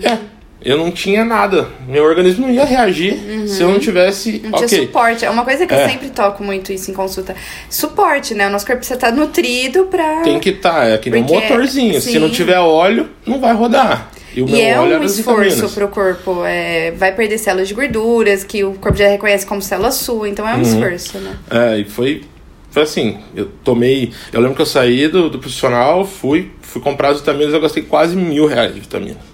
É, 0.03 0.19
eu 0.65 0.77
não 0.77 0.91
tinha 0.91 1.25
nada. 1.25 1.69
Meu 1.87 2.05
organismo 2.05 2.47
não 2.47 2.55
ia 2.55 2.65
reagir 2.65 3.15
uhum. 3.15 3.47
se 3.47 3.63
eu 3.63 3.69
não 3.69 3.79
tivesse. 3.79 4.41
Não 4.45 4.51
okay. 4.51 4.69
tinha 4.69 4.81
suporte. 4.83 5.25
É 5.25 5.31
uma 5.31 5.45
coisa 5.45 5.67
que 5.67 5.75
é. 5.75 5.85
eu 5.85 5.89
sempre 5.89 6.11
toco 6.11 6.43
muito 6.43 6.73
isso 6.73 6.91
em 6.91 6.95
consulta. 6.95 7.35
Suporte, 7.69 8.35
né? 8.35 8.47
O 8.47 8.51
nosso 8.51 8.67
corpo 8.67 8.79
precisa 8.79 8.97
estar 8.97 9.13
nutrido 9.13 9.87
pra. 9.87 10.23
Tem 10.23 10.39
que 10.39 10.51
estar, 10.51 10.73
tá, 10.73 10.85
é 10.87 10.99
que 10.99 11.11
nem 11.11 11.23
um 11.23 11.27
motorzinho. 11.27 12.01
Sim. 12.01 12.13
Se 12.13 12.19
não 12.19 12.31
tiver 12.31 12.59
óleo, 12.59 13.09
não 13.27 13.41
vai 13.41 13.53
rodar. 13.53 14.11
E, 14.35 14.43
o 14.43 14.49
e 14.49 14.61
é 14.61 14.81
um 14.81 15.03
esforço 15.05 15.69
pro 15.71 15.89
corpo. 15.89 16.45
É, 16.45 16.93
vai 16.93 17.15
perder 17.15 17.39
células 17.39 17.69
de 17.69 17.75
gorduras, 17.75 18.45
que 18.45 18.65
o 18.65 18.75
corpo 18.75 18.97
já 18.97 19.09
reconhece 19.09 19.45
como 19.45 19.61
célula 19.61 19.91
sua, 19.91 20.29
então 20.29 20.49
é 20.49 20.55
um 20.55 20.57
uhum. 20.57 20.63
esforço, 20.63 21.19
né? 21.19 21.37
É, 21.51 21.79
e 21.79 21.85
foi. 21.85 22.23
Foi 22.71 22.85
assim, 22.85 23.19
eu 23.37 23.51
tomei. 23.63 24.13
Eu 24.33 24.41
lembro 24.41 24.57
que 24.57 24.63
eu 24.63 24.67
saí 24.67 25.07
do, 25.07 25.29
do 25.29 25.39
profissional, 25.39 26.07
fui, 26.07 26.51
fui 26.63 26.81
comprar 26.81 27.11
as 27.11 27.19
vitaminas, 27.19 27.53
eu 27.53 27.61
gastei 27.61 27.83
quase 27.83 28.17
mil 28.17 28.47
reais 28.47 28.73
de 28.73 28.81
vitaminas. 28.81 29.32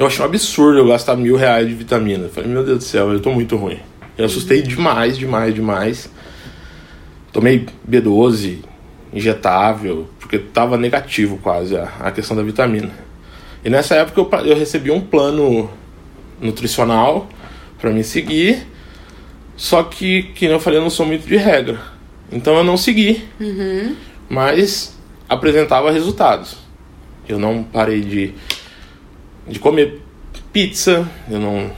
Eu 0.00 0.06
achei 0.06 0.24
um 0.24 0.28
absurdo 0.28 0.78
eu 0.78 0.86
gastar 0.86 1.14
mil 1.14 1.36
reais 1.36 1.68
de 1.68 1.74
vitamina. 1.74 2.24
Eu 2.24 2.30
falei, 2.30 2.48
meu 2.48 2.64
Deus 2.64 2.78
do 2.78 2.84
céu, 2.84 3.12
eu 3.12 3.20
tô 3.20 3.30
muito 3.32 3.54
ruim. 3.54 3.78
Eu 4.16 4.24
assustei 4.24 4.62
demais, 4.62 5.18
demais, 5.18 5.54
demais. 5.54 6.10
Tomei 7.30 7.66
B12 7.86 8.60
injetável, 9.12 10.08
porque 10.18 10.38
tava 10.38 10.78
negativo 10.78 11.36
quase 11.36 11.76
a, 11.76 11.84
a 12.00 12.10
questão 12.10 12.34
da 12.34 12.42
vitamina. 12.42 12.90
E 13.62 13.68
nessa 13.68 13.94
época 13.94 14.18
eu, 14.38 14.46
eu 14.46 14.56
recebi 14.56 14.90
um 14.90 15.02
plano 15.02 15.70
nutricional 16.40 17.28
para 17.78 17.90
me 17.90 18.02
seguir, 18.02 18.66
só 19.54 19.82
que, 19.82 20.22
que 20.34 20.46
eu 20.46 20.58
falei, 20.58 20.78
eu 20.78 20.82
não 20.82 20.88
sou 20.88 21.04
muito 21.04 21.28
de 21.28 21.36
regra. 21.36 21.78
Então 22.32 22.56
eu 22.56 22.64
não 22.64 22.78
segui, 22.78 23.22
uhum. 23.38 23.94
mas 24.30 24.96
apresentava 25.28 25.90
resultados. 25.90 26.56
Eu 27.28 27.38
não 27.38 27.62
parei 27.62 28.00
de 28.00 28.32
de 29.50 29.58
comer 29.58 30.00
pizza, 30.52 31.06
eu 31.28 31.38
não 31.38 31.70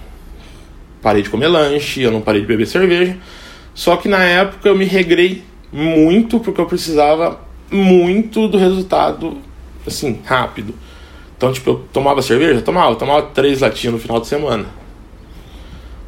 parei 1.01 1.23
de 1.23 1.31
comer 1.31 1.49
lanche, 1.49 2.03
eu 2.03 2.13
não 2.13 2.21
parei 2.21 2.43
de 2.43 2.47
beber 2.47 2.67
cerveja. 2.67 3.17
Só 3.75 3.97
que 3.97 4.09
na 4.09 4.23
época 4.23 4.69
eu 4.69 4.77
me 4.77 4.85
regrei 4.85 5.43
muito 5.73 6.39
porque 6.39 6.61
eu 6.61 6.67
precisava 6.67 7.41
muito 7.71 8.47
do 8.47 8.59
resultado 8.59 9.39
assim, 9.87 10.21
rápido. 10.25 10.75
Então, 11.37 11.53
tipo, 11.53 11.71
eu 11.71 11.85
tomava 11.93 12.23
cerveja? 12.23 12.61
Tomava, 12.61 12.95
tomava 12.95 13.23
três 13.23 13.61
latinhas 13.61 13.95
no 13.95 13.99
final 13.99 14.21
de 14.21 14.29
semana. 14.29 14.67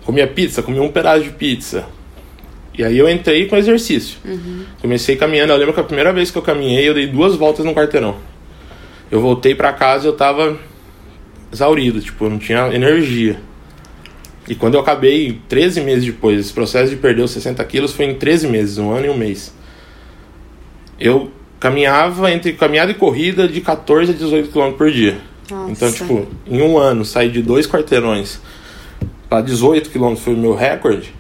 Comia 0.05 0.27
pizza, 0.27 0.63
comia 0.63 0.83
um 0.83 0.93
pedaço 0.93 1.25
de 1.25 1.31
pizza. 1.31 1.87
E 2.77 2.85
aí 2.85 2.99
eu 2.99 3.09
entrei 3.09 3.47
com 3.47 3.57
exercício. 3.57 4.19
Uhum. 4.25 4.65
Comecei 4.81 5.17
caminhando. 5.17 5.53
Eu 5.53 5.57
lembro 5.57 5.73
que 5.73 5.81
a 5.81 5.85
primeira 5.85 6.13
vez 6.13 6.31
que 6.31 6.39
eu 6.39 6.43
caminhei, 6.43 6.89
eu 6.89 6.95
dei 6.95 7.07
duas 7.07 7.35
voltas 7.37 7.65
no 7.65 7.75
quarteirão. 7.75 8.17
Eu 9.11 9.21
voltei 9.21 9.55
para 9.55 9.73
casa 9.73 10.07
e 10.07 10.09
eu 10.09 10.13
tava 10.13 10.59
exaurido, 11.55 12.01
tipo, 12.01 12.25
eu 12.25 12.31
não 12.31 12.39
tinha 12.39 12.73
energia. 12.75 13.39
E 14.47 14.55
quando 14.55 14.75
eu 14.75 14.81
acabei, 14.81 15.41
13 15.49 15.81
meses 15.81 16.05
depois, 16.05 16.39
esse 16.39 16.53
processo 16.53 16.91
de 16.91 16.97
perder 16.97 17.23
os 17.23 17.31
60 17.31 17.65
quilos 17.65 17.93
foi 17.93 18.07
em 18.07 18.15
13 18.15 18.47
meses, 18.49 18.77
um 18.77 18.91
ano 18.91 19.07
e 19.07 19.09
um 19.09 19.17
mês. 19.17 19.55
Eu 21.01 21.31
caminhava 21.59 22.31
entre 22.31 22.53
caminhada 22.53 22.91
e 22.91 22.95
corrida 22.95 23.49
de 23.49 23.61
14 23.61 24.11
a 24.11 24.15
18 24.15 24.51
km 24.51 24.73
por 24.73 24.91
dia. 24.91 25.17
Nossa. 25.51 25.73
Então, 25.73 25.93
tipo, 25.93 26.29
em 26.47 26.61
um 26.61 26.77
ano, 26.77 27.05
sair 27.05 27.31
de 27.31 27.41
dois 27.41 27.67
quarteirões 27.67 28.39
para 29.29 29.41
18 29.41 29.91
km 29.91 30.15
foi 30.15 30.35
o 30.35 30.37
meu 30.37 30.55
recorde. 30.55 31.15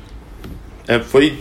É, 0.86 0.98
foi, 0.98 1.38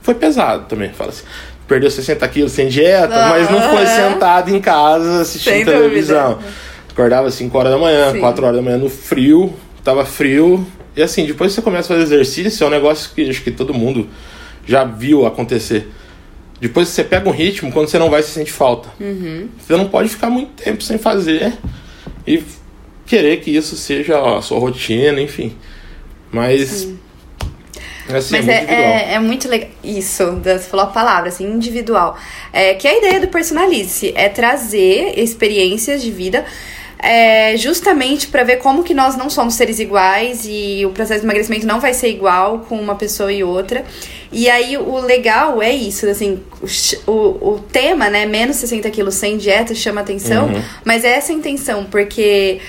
foi 0.00 0.14
pesado 0.14 0.64
também, 0.66 0.90
fala 0.90 1.10
assim. 1.10 1.24
Perdeu 1.68 1.90
60 1.90 2.26
quilos 2.28 2.52
sem 2.52 2.68
dieta, 2.68 3.14
ah, 3.14 3.28
mas 3.30 3.50
não 3.50 3.60
foi 3.70 3.86
sentado 3.86 4.54
em 4.54 4.60
casa 4.60 5.22
assistindo 5.22 5.66
televisão. 5.66 6.34
Dúvida. 6.34 6.52
Acordava 6.92 7.30
5 7.30 7.56
horas 7.56 7.72
da 7.72 7.78
manhã, 7.78 8.12
Sim. 8.12 8.20
4 8.20 8.44
horas 8.44 8.56
da 8.56 8.62
manhã 8.62 8.76
no 8.76 8.90
frio, 8.90 9.52
tava 9.82 10.04
frio. 10.04 10.66
E 10.94 11.02
assim, 11.02 11.24
depois 11.24 11.50
que 11.50 11.56
você 11.56 11.62
começa 11.62 11.92
a 11.92 11.96
fazer 11.96 12.14
exercício, 12.14 12.64
é 12.64 12.66
um 12.66 12.70
negócio 12.70 13.10
que 13.14 13.28
acho 13.28 13.42
que 13.42 13.50
todo 13.50 13.72
mundo 13.72 14.08
já 14.66 14.84
viu 14.84 15.26
acontecer. 15.26 15.88
Depois 16.60 16.88
que 16.88 16.94
você 16.94 17.02
pega 17.02 17.28
um 17.28 17.32
ritmo, 17.32 17.72
quando 17.72 17.88
você 17.88 17.98
não 17.98 18.10
vai, 18.10 18.22
você 18.22 18.28
sente 18.28 18.52
falta. 18.52 18.90
Uhum. 19.00 19.48
Você 19.58 19.76
não 19.76 19.88
pode 19.88 20.10
ficar 20.10 20.30
muito 20.30 20.50
tempo 20.62 20.82
sem 20.82 20.98
fazer 20.98 21.54
e 22.26 22.42
querer 23.06 23.40
que 23.40 23.50
isso 23.50 23.74
seja 23.74 24.36
a 24.36 24.42
sua 24.42 24.58
rotina, 24.60 25.20
enfim. 25.20 25.56
Mas. 26.30 26.68
Sim. 26.68 26.98
Assim, 28.08 28.36
Mas 28.36 28.48
é, 28.48 28.52
é, 28.52 28.74
é, 28.74 29.14
é, 29.14 29.18
muito 29.18 29.48
legal. 29.48 29.70
Isso, 29.82 30.24
você 30.42 30.58
falou 30.58 30.86
a 30.86 30.88
palavra, 30.88 31.28
assim, 31.28 31.46
individual. 31.46 32.18
É, 32.52 32.74
que 32.74 32.86
a 32.86 32.98
ideia 32.98 33.20
do 33.20 33.28
Personalize 33.28 34.12
é 34.14 34.28
trazer 34.28 35.18
experiências 35.18 36.02
de 36.02 36.10
vida 36.10 36.44
é, 37.02 37.56
justamente 37.56 38.28
para 38.28 38.44
ver 38.44 38.58
como 38.58 38.84
que 38.84 38.94
nós 38.94 39.16
não 39.16 39.28
somos 39.28 39.54
seres 39.54 39.80
iguais 39.80 40.44
e 40.48 40.86
o 40.86 40.90
processo 40.90 41.20
de 41.20 41.26
emagrecimento 41.26 41.66
não 41.66 41.80
vai 41.80 41.92
ser 41.92 42.08
igual 42.08 42.60
com 42.60 42.80
uma 42.80 42.94
pessoa 42.94 43.32
e 43.32 43.42
outra. 43.42 43.84
E 44.30 44.48
aí 44.48 44.78
o 44.78 45.00
legal 45.00 45.60
é 45.60 45.72
isso, 45.72 46.08
assim, 46.08 46.40
o, 47.06 47.10
o, 47.10 47.64
tema, 47.70 48.08
né, 48.08 48.24
menos 48.24 48.56
60 48.56 48.88
quilos 48.90 49.16
sem 49.16 49.36
dieta 49.36 49.74
chama 49.74 50.00
atenção, 50.00 50.46
uhum. 50.46 50.62
mas 50.84 51.04
é 51.04 51.16
essa 51.16 51.32
a 51.32 51.34
intenção, 51.34 51.84
porque 51.84 52.60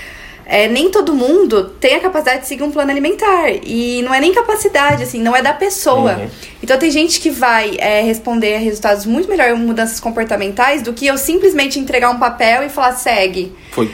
é, 0.48 0.68
nem 0.68 0.90
todo 0.90 1.14
mundo 1.14 1.66
tem 1.80 1.96
a 1.96 2.00
capacidade 2.00 2.42
de 2.42 2.48
seguir 2.48 2.64
um 2.64 2.72
plano 2.72 2.90
alimentar. 2.90 3.52
E 3.64 4.02
não 4.02 4.14
é 4.14 4.20
nem 4.20 4.34
capacidade, 4.34 5.04
assim, 5.04 5.22
não 5.22 5.36
é 5.36 5.44
da 5.44 5.54
pessoa. 5.54 6.16
Uhum. 6.16 6.28
Então 6.62 6.78
tem 6.78 6.90
gente 6.90 7.20
que 7.20 7.30
vai 7.30 7.78
é, 7.78 8.02
responder 8.02 8.56
a 8.56 8.60
resultados 8.60 9.06
muito 9.06 9.30
melhor 9.30 9.52
em 9.52 9.60
mudanças 9.60 10.00
comportamentais 10.00 10.82
do 10.82 10.92
que 10.92 11.06
eu 11.06 11.20
simplesmente 11.20 11.80
entregar 11.80 12.10
um 12.10 12.18
papel 12.18 12.64
e 12.64 12.70
falar 12.70 12.94
segue. 12.94 13.54
Foi 13.72 13.90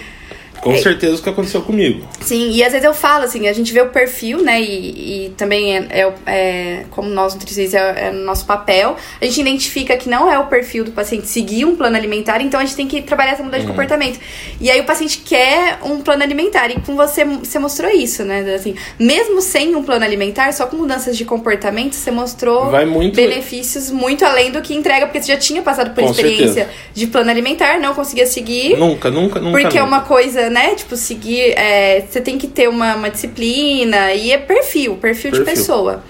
com 0.62 0.72
é. 0.74 0.78
certeza 0.78 1.16
o 1.16 1.24
que 1.24 1.30
aconteceu 1.30 1.62
comigo. 1.62 2.08
Sim, 2.22 2.52
e 2.52 2.64
às 2.64 2.72
vezes 2.72 2.86
eu 2.86 2.94
falo, 2.94 3.24
assim, 3.24 3.48
a 3.48 3.54
gente 3.54 3.72
vê 3.72 3.82
o 3.82 3.90
perfil, 3.90 4.42
né? 4.42 4.62
E, 4.62 5.26
e 5.26 5.30
também 5.32 5.76
é, 5.76 5.88
é, 5.90 6.14
é, 6.26 6.86
como 6.92 7.10
nós 7.10 7.34
nutricionistas 7.34 7.80
é, 7.80 8.08
é 8.08 8.12
nosso 8.12 8.46
papel. 8.46 8.96
A 9.22 9.26
gente 9.26 9.42
identifica 9.42 9.96
que 9.98 10.10
não 10.10 10.32
é 10.32 10.38
o 10.38 10.48
perfil 10.48 10.84
do 10.84 10.92
paciente 10.92 11.28
seguir 11.28 11.66
um 11.66 11.76
plano 11.76 11.96
alimentar, 11.96 12.42
então 12.42 12.60
a 12.60 12.66
gente 12.66 12.76
tem 12.76 12.88
que 12.88 13.02
trabalhar 13.02 13.32
essa 13.32 13.44
mudança 13.44 13.64
uhum. 13.64 13.68
de 13.68 13.72
comportamento. 13.72 14.20
E 14.60 14.70
aí 14.70 14.80
o 14.80 14.84
paciente 14.84 15.20
quer 15.20 15.80
um 15.84 16.02
plano 16.02 16.24
alimentar. 16.24 16.70
E 16.70 16.80
com 16.82 16.96
você, 16.96 17.24
você 17.24 17.60
mostrou 17.60 17.90
isso, 17.92 18.24
né? 18.24 18.54
Assim, 18.54 18.76
mesmo 18.98 19.42
sem 19.42 19.76
um 19.76 19.84
plano 19.84 20.04
alimentar, 20.04 20.52
só 20.54 20.66
com 20.66 20.78
mudanças 20.78 21.18
de 21.18 21.26
comportamento, 21.26 21.94
você 21.94 22.12
mostrou 22.12 22.72
muito... 22.88 23.16
benefícios 23.16 23.90
muito 23.92 24.26
além 24.26 24.52
do 24.52 24.62
que 24.62 24.74
entrega, 24.74 25.06
porque 25.06 25.22
você 25.22 25.34
já 25.34 25.38
tinha 25.38 25.62
passado 25.62 25.94
por 25.94 26.04
com 26.04 26.12
experiência 26.12 26.66
certeza. 26.66 26.70
de 26.94 27.08
plano 27.08 27.30
alimentar, 27.30 27.80
não 27.80 27.94
conseguia 27.94 28.26
seguir. 28.26 28.78
Nunca, 28.78 29.10
nunca, 29.10 29.40
nunca. 29.40 29.52
Porque 29.52 29.64
nunca. 29.64 29.80
é 29.80 29.84
uma 29.84 30.02
coisa 30.02 30.49
né? 30.50 30.76
Tipo, 30.76 30.96
seguir. 30.96 31.54
É, 31.58 32.02
você 32.02 32.22
tem 32.22 32.38
que 32.38 32.48
ter 32.48 32.68
uma, 32.68 32.96
uma 32.96 33.10
disciplina 33.10 34.14
e 34.14 34.32
é 34.32 34.38
perfil, 34.38 34.96
perfil, 34.98 35.32
perfil. 35.32 35.46
de 35.46 35.52
pessoa. 35.52 36.04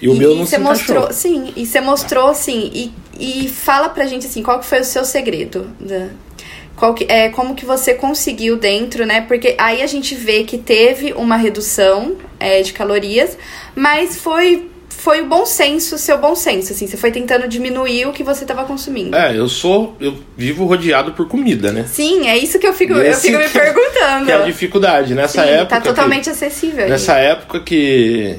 E 0.00 0.08
o 0.08 0.14
e, 0.14 0.18
meu 0.18 0.34
não 0.34 0.46
você 0.46 0.58
mostrou, 0.58 1.12
sim, 1.12 1.52
e 1.56 1.66
você 1.66 1.80
mostrou 1.80 2.28
assim, 2.28 2.70
e, 2.72 2.92
e 3.18 3.48
fala 3.48 3.88
pra 3.88 4.06
gente 4.06 4.26
assim, 4.26 4.42
qual 4.42 4.60
que 4.60 4.66
foi 4.66 4.80
o 4.80 4.84
seu 4.84 5.04
segredo? 5.04 5.68
Da, 5.80 6.10
qual 6.76 6.94
que, 6.94 7.04
é, 7.08 7.28
como 7.30 7.56
que 7.56 7.66
você 7.66 7.94
conseguiu 7.94 8.56
dentro, 8.56 9.04
né? 9.04 9.22
Porque 9.22 9.56
aí 9.58 9.82
a 9.82 9.86
gente 9.86 10.14
vê 10.14 10.44
que 10.44 10.56
teve 10.56 11.12
uma 11.12 11.36
redução 11.36 12.16
é, 12.38 12.62
de 12.62 12.72
calorias, 12.72 13.36
mas 13.74 14.16
foi 14.16 14.70
foi 14.98 15.20
o 15.20 15.26
bom 15.26 15.46
senso, 15.46 15.96
seu 15.96 16.18
bom 16.18 16.34
senso, 16.34 16.72
assim. 16.72 16.86
Você 16.86 16.96
foi 16.96 17.12
tentando 17.12 17.46
diminuir 17.46 18.06
o 18.06 18.12
que 18.12 18.24
você 18.24 18.42
estava 18.42 18.64
consumindo. 18.64 19.16
É, 19.16 19.36
eu 19.36 19.48
sou. 19.48 19.96
Eu 20.00 20.18
vivo 20.36 20.66
rodeado 20.66 21.12
por 21.12 21.28
comida, 21.28 21.70
né? 21.72 21.84
Sim, 21.86 22.26
é 22.26 22.36
isso 22.36 22.58
que 22.58 22.66
eu 22.66 22.72
fico, 22.72 22.94
eu 22.94 23.14
fico 23.14 23.38
me 23.38 23.48
perguntando. 23.48 24.26
Que 24.26 24.32
é 24.32 24.34
a 24.34 24.42
dificuldade. 24.42 25.14
Nessa 25.14 25.28
Sim, 25.28 25.38
tá 25.38 25.46
época. 25.46 25.76
Tá 25.76 25.80
totalmente 25.80 26.24
que, 26.24 26.30
acessível. 26.30 26.88
Nessa 26.88 27.16
época 27.16 27.60
que. 27.60 28.36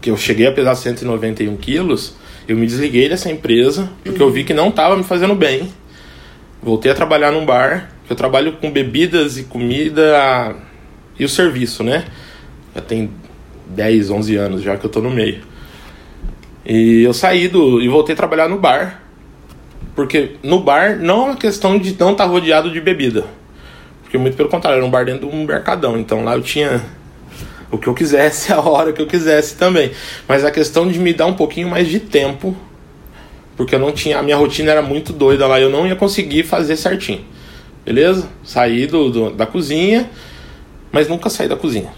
que 0.00 0.10
eu 0.10 0.16
cheguei 0.16 0.46
a 0.46 0.52
pesar 0.52 0.76
191 0.76 1.56
quilos, 1.56 2.14
Eu 2.46 2.56
me 2.56 2.66
desliguei 2.66 3.08
dessa 3.08 3.28
empresa 3.28 3.90
porque 4.04 4.22
uhum. 4.22 4.28
eu 4.28 4.32
vi 4.32 4.44
que 4.44 4.54
não 4.54 4.68
estava 4.68 4.96
me 4.96 5.02
fazendo 5.02 5.34
bem. 5.34 5.72
Voltei 6.62 6.92
a 6.92 6.94
trabalhar 6.94 7.32
num 7.32 7.44
bar. 7.44 7.90
Eu 8.08 8.14
trabalho 8.14 8.52
com 8.60 8.70
bebidas 8.70 9.38
e 9.38 9.42
comida 9.42 10.54
e 11.18 11.24
o 11.24 11.28
serviço, 11.28 11.82
né? 11.82 12.04
Já 12.74 12.80
tem 12.80 13.10
10, 13.66 14.10
11 14.10 14.36
anos 14.36 14.62
já 14.62 14.76
que 14.76 14.86
eu 14.86 14.90
tô 14.90 15.00
no 15.00 15.10
meio. 15.10 15.53
E 16.64 17.02
eu 17.02 17.12
saí 17.12 17.48
do 17.48 17.80
e 17.80 17.88
voltei 17.88 18.14
a 18.14 18.16
trabalhar 18.16 18.48
no 18.48 18.58
bar. 18.58 19.02
Porque 19.94 20.36
no 20.42 20.60
bar 20.60 20.98
não 20.98 21.22
é 21.22 21.24
uma 21.26 21.36
questão 21.36 21.78
de 21.78 21.96
não 21.98 22.12
estar 22.12 22.24
tá 22.24 22.30
rodeado 22.30 22.70
de 22.70 22.80
bebida. 22.80 23.24
Porque 24.02 24.18
muito 24.18 24.36
pelo 24.36 24.48
contrário, 24.48 24.78
era 24.78 24.86
um 24.86 24.90
bar 24.90 25.04
dentro 25.04 25.28
de 25.28 25.34
um 25.34 25.44
mercadão. 25.44 25.98
Então 25.98 26.24
lá 26.24 26.34
eu 26.34 26.42
tinha 26.42 26.82
o 27.70 27.78
que 27.78 27.86
eu 27.86 27.94
quisesse, 27.94 28.50
a 28.54 28.60
hora 28.60 28.92
que 28.92 29.02
eu 29.02 29.06
quisesse 29.06 29.56
também. 29.56 29.90
Mas 30.26 30.44
a 30.44 30.50
questão 30.50 30.88
de 30.88 30.98
me 30.98 31.12
dar 31.12 31.26
um 31.26 31.34
pouquinho 31.34 31.68
mais 31.68 31.88
de 31.88 32.00
tempo, 32.00 32.56
porque 33.56 33.74
eu 33.74 33.78
não 33.78 33.92
tinha, 33.92 34.18
a 34.18 34.22
minha 34.22 34.36
rotina 34.36 34.72
era 34.72 34.82
muito 34.82 35.12
doida 35.12 35.46
lá, 35.46 35.60
eu 35.60 35.70
não 35.70 35.86
ia 35.86 35.96
conseguir 35.96 36.44
fazer 36.44 36.76
certinho. 36.76 37.24
Beleza? 37.84 38.28
Saí 38.42 38.86
do, 38.86 39.10
do 39.10 39.30
da 39.30 39.46
cozinha, 39.46 40.10
mas 40.90 41.08
nunca 41.08 41.28
saí 41.28 41.48
da 41.48 41.56
cozinha. 41.56 41.92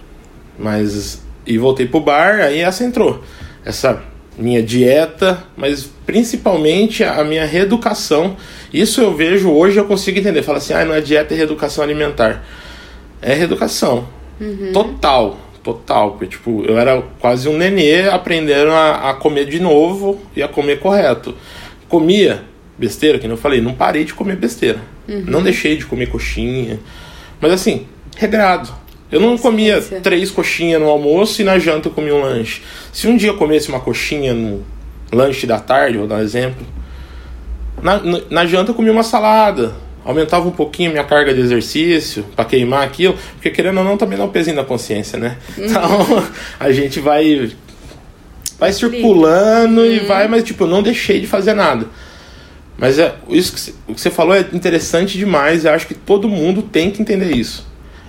Mas 0.59 1.25
e 1.47 1.57
voltei 1.59 1.87
pro 1.87 2.01
bar, 2.01 2.41
aí 2.41 2.61
essa 2.61 2.83
entrou. 2.83 3.23
Essa 3.65 4.03
minha 4.39 4.63
dieta, 4.63 5.45
mas 5.57 5.91
principalmente 6.05 7.03
a 7.03 7.25
minha 7.25 7.45
reeducação. 7.45 8.37
Isso 8.73 9.01
eu 9.01 9.15
vejo 9.15 9.51
hoje, 9.51 9.79
eu 9.79 9.87
consigo 9.87 10.19
entender. 10.19 10.43
Fala 10.43 10.59
assim, 10.59 10.75
ah, 10.75 10.85
não 10.85 10.95
é 10.95 11.01
dieta, 11.01 11.35
é 11.35 11.37
reeducação 11.37 11.83
alimentar. 11.83 12.45
É 13.23 13.35
reeducação. 13.35 14.07
Uhum. 14.41 14.73
Total. 14.73 15.39
Total, 15.63 16.13
porque 16.13 16.27
tipo, 16.27 16.65
eu 16.65 16.79
era 16.79 17.03
quase 17.19 17.49
um 17.49 17.59
nenê 17.59 18.09
aprendendo 18.09 18.71
a, 18.71 19.11
a 19.11 19.15
comer 19.15 19.47
de 19.47 19.59
novo 19.59 20.21
e 20.37 20.41
a 20.41 20.47
comer 20.47 20.79
correto. 20.79 21.35
Comia 21.89 22.45
besteira, 22.79 23.19
que 23.19 23.27
eu 23.27 23.37
falei, 23.37 23.61
não 23.61 23.75
parei 23.75 24.05
de 24.05 24.15
comer 24.15 24.37
besteira. 24.37 24.79
Uhum. 25.09 25.25
Não 25.27 25.43
deixei 25.43 25.77
de 25.77 25.85
comer 25.85 26.07
coxinha. 26.07 26.79
Mas 27.41 27.51
assim, 27.51 27.87
regrado. 28.17 28.73
Eu 29.11 29.21
não 29.21 29.39
comia 29.39 29.81
três 30.03 30.31
coxinhas 30.31 30.81
no 30.81 30.89
almoço 30.89 31.41
e 31.41 31.45
na 31.45 31.59
janta 31.59 31.89
eu 31.89 31.93
comia 31.93 32.15
um 32.15 32.23
lanche. 32.23 32.63
Se 32.93 33.07
um 33.07 33.17
dia 33.17 33.31
eu 33.31 33.37
comesse 33.37 33.69
uma 33.69 33.81
coxinha 33.81 34.35
no 34.35 34.65
lanche 35.13 35.47
da 35.47 35.61
tarde, 35.61 35.99
vou 35.99 36.07
dar 36.07 36.17
um 36.17 36.23
exemplo, 36.23 36.67
na, 37.81 38.01
na 38.29 38.47
janta 38.47 38.71
eu 38.71 38.75
comia 38.75 38.93
uma 38.93 39.05
salada 39.05 39.87
aumentava 40.07 40.47
um 40.47 40.53
pouquinho 40.53 40.91
a 40.91 40.93
minha 40.93 41.05
carga 41.05 41.35
de 41.35 41.41
exercício 41.41 42.25
para 42.37 42.45
queimar 42.45 42.85
aquilo, 42.85 43.19
porque 43.33 43.51
querendo 43.51 43.79
ou 43.79 43.85
não 43.85 43.97
também 43.97 44.17
dá 44.17 44.25
um 44.25 44.29
pezinho 44.29 44.55
na 44.55 44.65
consciência, 44.65 45.19
né? 45.19 45.37
Uhum. 45.59 45.65
Então 45.67 46.25
a 46.61 46.71
gente 46.71 47.01
vai 47.01 47.51
vai 48.59 48.73
circulando 48.73 49.81
uhum. 49.81 49.87
e 49.87 49.99
vai, 50.01 50.29
mas 50.29 50.45
tipo, 50.45 50.65
eu 50.65 50.69
não 50.69 50.83
deixei 50.83 51.21
de 51.21 51.27
fazer 51.27 51.55
nada. 51.55 51.87
Mas 52.79 52.99
é, 52.99 53.15
isso 53.29 53.53
que, 53.53 53.93
o 53.93 53.95
que 53.95 54.01
você 54.01 54.11
falou 54.11 54.35
é 54.35 54.47
interessante 54.53 55.19
demais, 55.19 55.65
eu 55.65 55.73
acho 55.73 55.87
que 55.87 55.95
todo 55.95 56.29
mundo 56.29 56.63
tem 56.63 56.91
que 56.91 57.03
entender 57.03 57.35
isso. 57.35 57.67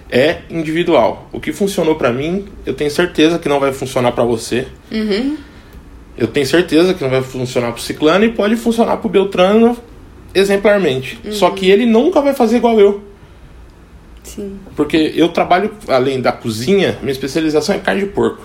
É 0.09 0.39
individual. 0.49 1.29
O 1.31 1.39
que 1.39 1.51
funcionou 1.51 1.95
para 1.95 2.11
mim, 2.11 2.47
eu 2.65 2.73
tenho 2.73 2.89
certeza 2.89 3.37
que 3.37 3.49
não 3.49 3.59
vai 3.59 3.73
funcionar 3.73 4.11
para 4.13 4.23
você. 4.23 4.67
Uhum. 4.91 5.37
Eu 6.17 6.27
tenho 6.27 6.45
certeza 6.45 6.93
que 6.93 7.03
não 7.03 7.09
vai 7.09 7.21
funcionar 7.21 7.71
pro 7.71 7.81
Ciclano 7.81 8.25
e 8.25 8.31
pode 8.31 8.55
funcionar 8.55 8.97
pro 8.97 9.09
Beltrano 9.09 9.77
exemplarmente. 10.33 11.19
Uhum. 11.23 11.31
Só 11.31 11.49
que 11.51 11.69
ele 11.69 11.85
nunca 11.85 12.21
vai 12.21 12.33
fazer 12.33 12.57
igual 12.57 12.79
eu. 12.79 13.03
Sim. 14.23 14.59
Porque 14.75 15.13
eu 15.15 15.29
trabalho, 15.29 15.71
além 15.87 16.21
da 16.21 16.31
cozinha, 16.31 16.97
minha 17.01 17.11
especialização 17.11 17.75
é 17.75 17.79
carne 17.79 18.01
de 18.01 18.07
porco. 18.07 18.43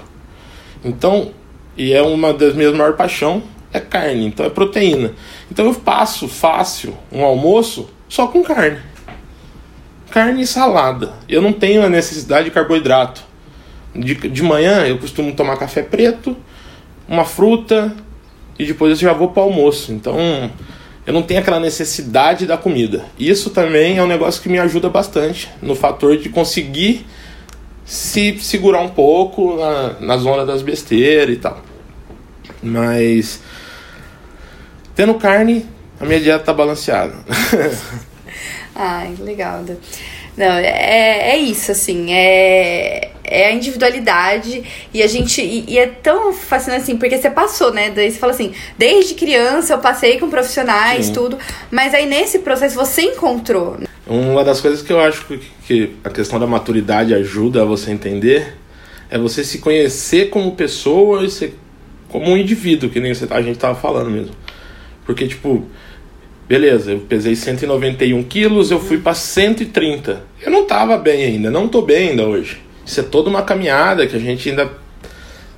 Então, 0.85 1.33
e 1.77 1.93
é 1.93 2.03
uma 2.03 2.33
das 2.33 2.55
minhas 2.55 2.73
maiores 2.73 2.97
paixões, 2.97 3.43
é 3.73 3.81
carne, 3.81 4.27
então 4.27 4.45
é 4.45 4.51
proteína. 4.51 5.13
Então 5.51 5.67
eu 5.67 5.75
passo 5.75 6.29
fácil 6.29 6.97
um 7.11 7.25
almoço 7.25 7.89
só 8.09 8.27
com 8.27 8.43
carne. 8.43 8.79
Carne 10.13 10.43
e 10.43 10.47
salada. 10.47 11.15
Eu 11.27 11.41
não 11.41 11.55
tenho 11.55 11.83
a 11.83 11.89
necessidade 11.89 12.45
de 12.45 12.51
carboidrato. 12.51 13.23
De, 13.95 14.15
de 14.15 14.43
manhã 14.43 14.87
eu 14.87 14.99
costumo 14.99 15.35
tomar 15.35 15.57
café 15.57 15.83
preto, 15.83 16.37
uma 17.09 17.25
fruta 17.25 17.95
e 18.59 18.67
depois 18.67 18.91
eu 18.93 19.09
já 19.09 19.15
vou 19.15 19.31
para 19.31 19.43
o 19.43 19.47
almoço. 19.47 19.91
Então 19.91 20.51
eu 21.07 21.15
não 21.15 21.23
tenho 21.23 21.41
aquela 21.41 21.59
necessidade 21.59 22.47
da 22.47 22.59
comida. 22.59 23.07
Isso 23.19 23.49
também 23.49 23.97
é 23.97 24.03
um 24.03 24.07
negócio 24.07 24.43
que 24.43 24.51
me 24.51 24.59
ajuda 24.59 24.91
bastante 24.91 25.49
no 25.63 25.75
fator 25.75 26.19
de 26.19 26.29
conseguir 26.29 27.07
se 27.83 28.39
segurar 28.39 28.81
um 28.81 28.91
pouco 28.91 29.57
na, 29.57 29.95
na 29.99 30.17
zona 30.19 30.45
das 30.45 30.61
besteiras 30.61 31.35
e 31.35 31.39
tal. 31.39 31.59
Mas 32.63 33.41
tendo 34.95 35.15
carne, 35.15 35.65
a 35.99 36.05
minha 36.05 36.21
dieta 36.21 36.45
tá 36.45 36.53
balanceada. 36.53 37.15
Ai, 38.75 39.15
legal. 39.21 39.65
Não, 40.37 40.47
é, 40.47 41.33
é 41.33 41.37
isso, 41.37 41.73
assim, 41.73 42.13
é, 42.13 43.11
é 43.23 43.47
a 43.47 43.53
individualidade 43.53 44.63
e 44.93 45.03
a 45.03 45.07
gente. 45.07 45.43
E, 45.43 45.65
e, 45.69 45.79
é 45.79 45.87
tão 45.87 46.33
fascinante 46.33 46.83
assim, 46.83 46.97
porque 46.97 47.19
você 47.19 47.31
passou, 47.31 47.73
né? 47.73 47.91
Daí 47.91 48.11
você 48.11 48.19
fala 48.19 48.33
assim, 48.33 48.53
desde 48.79 49.15
criança 49.15 49.75
eu 49.75 49.79
passei 49.79 50.19
com 50.19 50.31
profissionais, 50.31 51.07
Sim. 51.07 51.13
tudo, 51.13 51.39
mas 51.71 51.93
aí 51.93 52.07
nesse 52.07 52.39
processo 52.39 52.75
você 52.75 53.03
encontrou. 53.03 53.79
Uma 54.07 54.43
das 54.43 54.61
coisas 54.61 54.83
que 54.83 54.93
eu 54.93 55.01
acho 55.01 55.27
que, 55.27 55.41
que 55.67 55.97
a 56.03 56.11
questão 56.11 56.41
da 56.41 56.47
maturidade 56.47 57.15
ajuda 57.15 57.63
a 57.63 57.65
você 57.65 57.91
entender 57.91 58.55
é 59.11 59.19
você 59.19 59.45
se 59.45 59.59
conhecer 59.59 60.31
como 60.31 60.57
pessoa 60.57 61.25
e 61.25 61.31
ser 61.31 61.55
como 62.09 62.31
um 62.31 62.37
indivíduo, 62.37 62.91
que 62.91 63.01
nem 63.01 63.13
a 63.13 63.43
gente 63.43 63.59
tava 63.59 63.79
falando 63.79 64.11
mesmo. 64.11 64.35
Porque, 65.05 65.27
tipo, 65.27 65.67
Beleza, 66.49 66.93
eu 66.93 67.01
pesei 67.01 67.35
191 67.35 68.23
quilos, 68.25 68.71
eu 68.71 68.81
fui 68.81 68.99
para 68.99 69.15
130. 69.15 70.23
Eu 70.45 70.51
não 70.51 70.67
tava 70.67 70.97
bem 70.99 71.25
ainda, 71.25 71.51
não 71.51 71.69
tô 71.69 71.83
bem 71.83 72.11
ainda 72.11 72.27
hoje. 72.27 72.61
Isso 72.85 73.01
é 73.01 73.03
toda 73.03 73.31
uma 73.31 73.43
caminhada 73.43 74.07
que 74.07 74.17
a 74.17 74.19
gente 74.19 74.51
ainda 74.51 74.71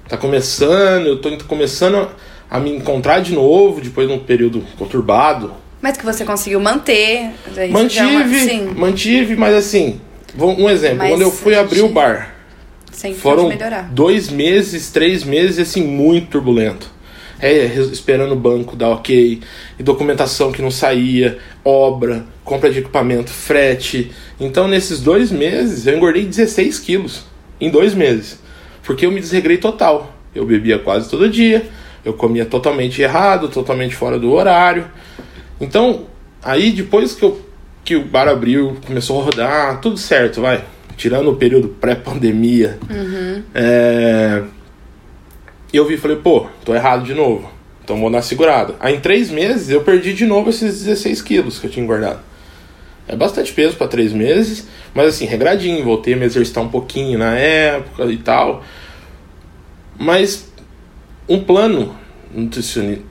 tá 0.08 0.16
começando, 0.16 1.06
eu 1.06 1.20
tô 1.20 1.36
começando 1.46 2.08
a 2.50 2.60
me 2.60 2.70
encontrar 2.70 3.20
de 3.20 3.32
novo 3.32 3.80
depois 3.80 4.06
de 4.06 4.14
um 4.14 4.18
período 4.18 4.62
conturbado. 4.78 5.54
Mas 5.80 5.96
que 5.96 6.04
você 6.04 6.24
conseguiu 6.24 6.60
manter. 6.60 7.30
Mantive, 7.70 8.50
é 8.50 8.60
uma... 8.60 8.74
mantive, 8.74 9.36
mas 9.36 9.54
assim, 9.54 10.00
um 10.38 10.68
exemplo, 10.68 10.98
mas 10.98 11.10
quando 11.10 11.22
eu 11.22 11.30
fui 11.30 11.54
abrir 11.54 11.82
o 11.82 11.88
bar, 11.88 12.34
foram 13.16 13.50
dois 13.90 14.30
meses, 14.30 14.90
três 14.90 15.24
meses 15.24 15.58
assim 15.58 15.82
muito 15.82 16.28
turbulento 16.28 16.93
é, 17.40 17.66
esperando 17.92 18.32
o 18.32 18.36
banco 18.36 18.76
dar 18.76 18.90
ok, 18.90 19.40
e 19.78 19.82
documentação 19.82 20.52
que 20.52 20.62
não 20.62 20.70
saía, 20.70 21.38
obra, 21.64 22.24
compra 22.44 22.70
de 22.70 22.80
equipamento, 22.80 23.30
frete. 23.30 24.12
Então, 24.38 24.68
nesses 24.68 25.00
dois 25.00 25.30
meses, 25.30 25.86
eu 25.86 25.96
engordei 25.96 26.24
16 26.24 26.78
quilos. 26.80 27.24
Em 27.60 27.70
dois 27.70 27.94
meses. 27.94 28.38
Porque 28.82 29.06
eu 29.06 29.12
me 29.12 29.20
desregrei 29.20 29.56
total. 29.56 30.14
Eu 30.34 30.44
bebia 30.44 30.78
quase 30.78 31.08
todo 31.08 31.28
dia, 31.28 31.66
eu 32.04 32.12
comia 32.12 32.44
totalmente 32.44 33.00
errado, 33.00 33.48
totalmente 33.48 33.94
fora 33.94 34.18
do 34.18 34.32
horário. 34.32 34.86
Então, 35.60 36.06
aí 36.42 36.72
depois 36.72 37.14
que, 37.14 37.24
eu, 37.24 37.40
que 37.84 37.96
o 37.96 38.04
bar 38.04 38.28
abriu, 38.28 38.76
começou 38.84 39.20
a 39.20 39.24
rodar, 39.24 39.80
tudo 39.80 39.96
certo, 39.96 40.40
vai. 40.40 40.64
Tirando 40.96 41.30
o 41.30 41.36
período 41.36 41.68
pré-pandemia. 41.68 42.78
Uhum. 42.90 43.42
É 43.54 44.42
e 45.74 45.76
eu 45.76 45.84
vi 45.84 45.94
e 45.94 45.98
falei, 45.98 46.18
pô, 46.18 46.46
tô 46.64 46.72
errado 46.72 47.02
de 47.02 47.12
novo. 47.14 47.50
Então 47.82 47.98
vou 48.00 48.08
dar 48.08 48.22
segurada. 48.22 48.76
Aí 48.78 48.94
em 48.94 49.00
três 49.00 49.28
meses 49.28 49.70
eu 49.70 49.82
perdi 49.82 50.14
de 50.14 50.24
novo 50.24 50.48
esses 50.48 50.84
16 50.84 51.20
quilos 51.20 51.58
que 51.58 51.66
eu 51.66 51.70
tinha 51.70 51.82
engordado. 51.82 52.20
É 53.08 53.16
bastante 53.16 53.52
peso 53.52 53.74
para 53.76 53.88
três 53.88 54.12
meses, 54.12 54.68
mas 54.94 55.08
assim, 55.08 55.24
regradinho, 55.24 55.84
voltei 55.84 56.14
a 56.14 56.16
me 56.16 56.24
exercitar 56.26 56.62
um 56.62 56.68
pouquinho 56.68 57.18
na 57.18 57.36
época 57.36 58.04
e 58.04 58.16
tal. 58.18 58.62
Mas 59.98 60.48
um 61.28 61.42
plano 61.42 61.96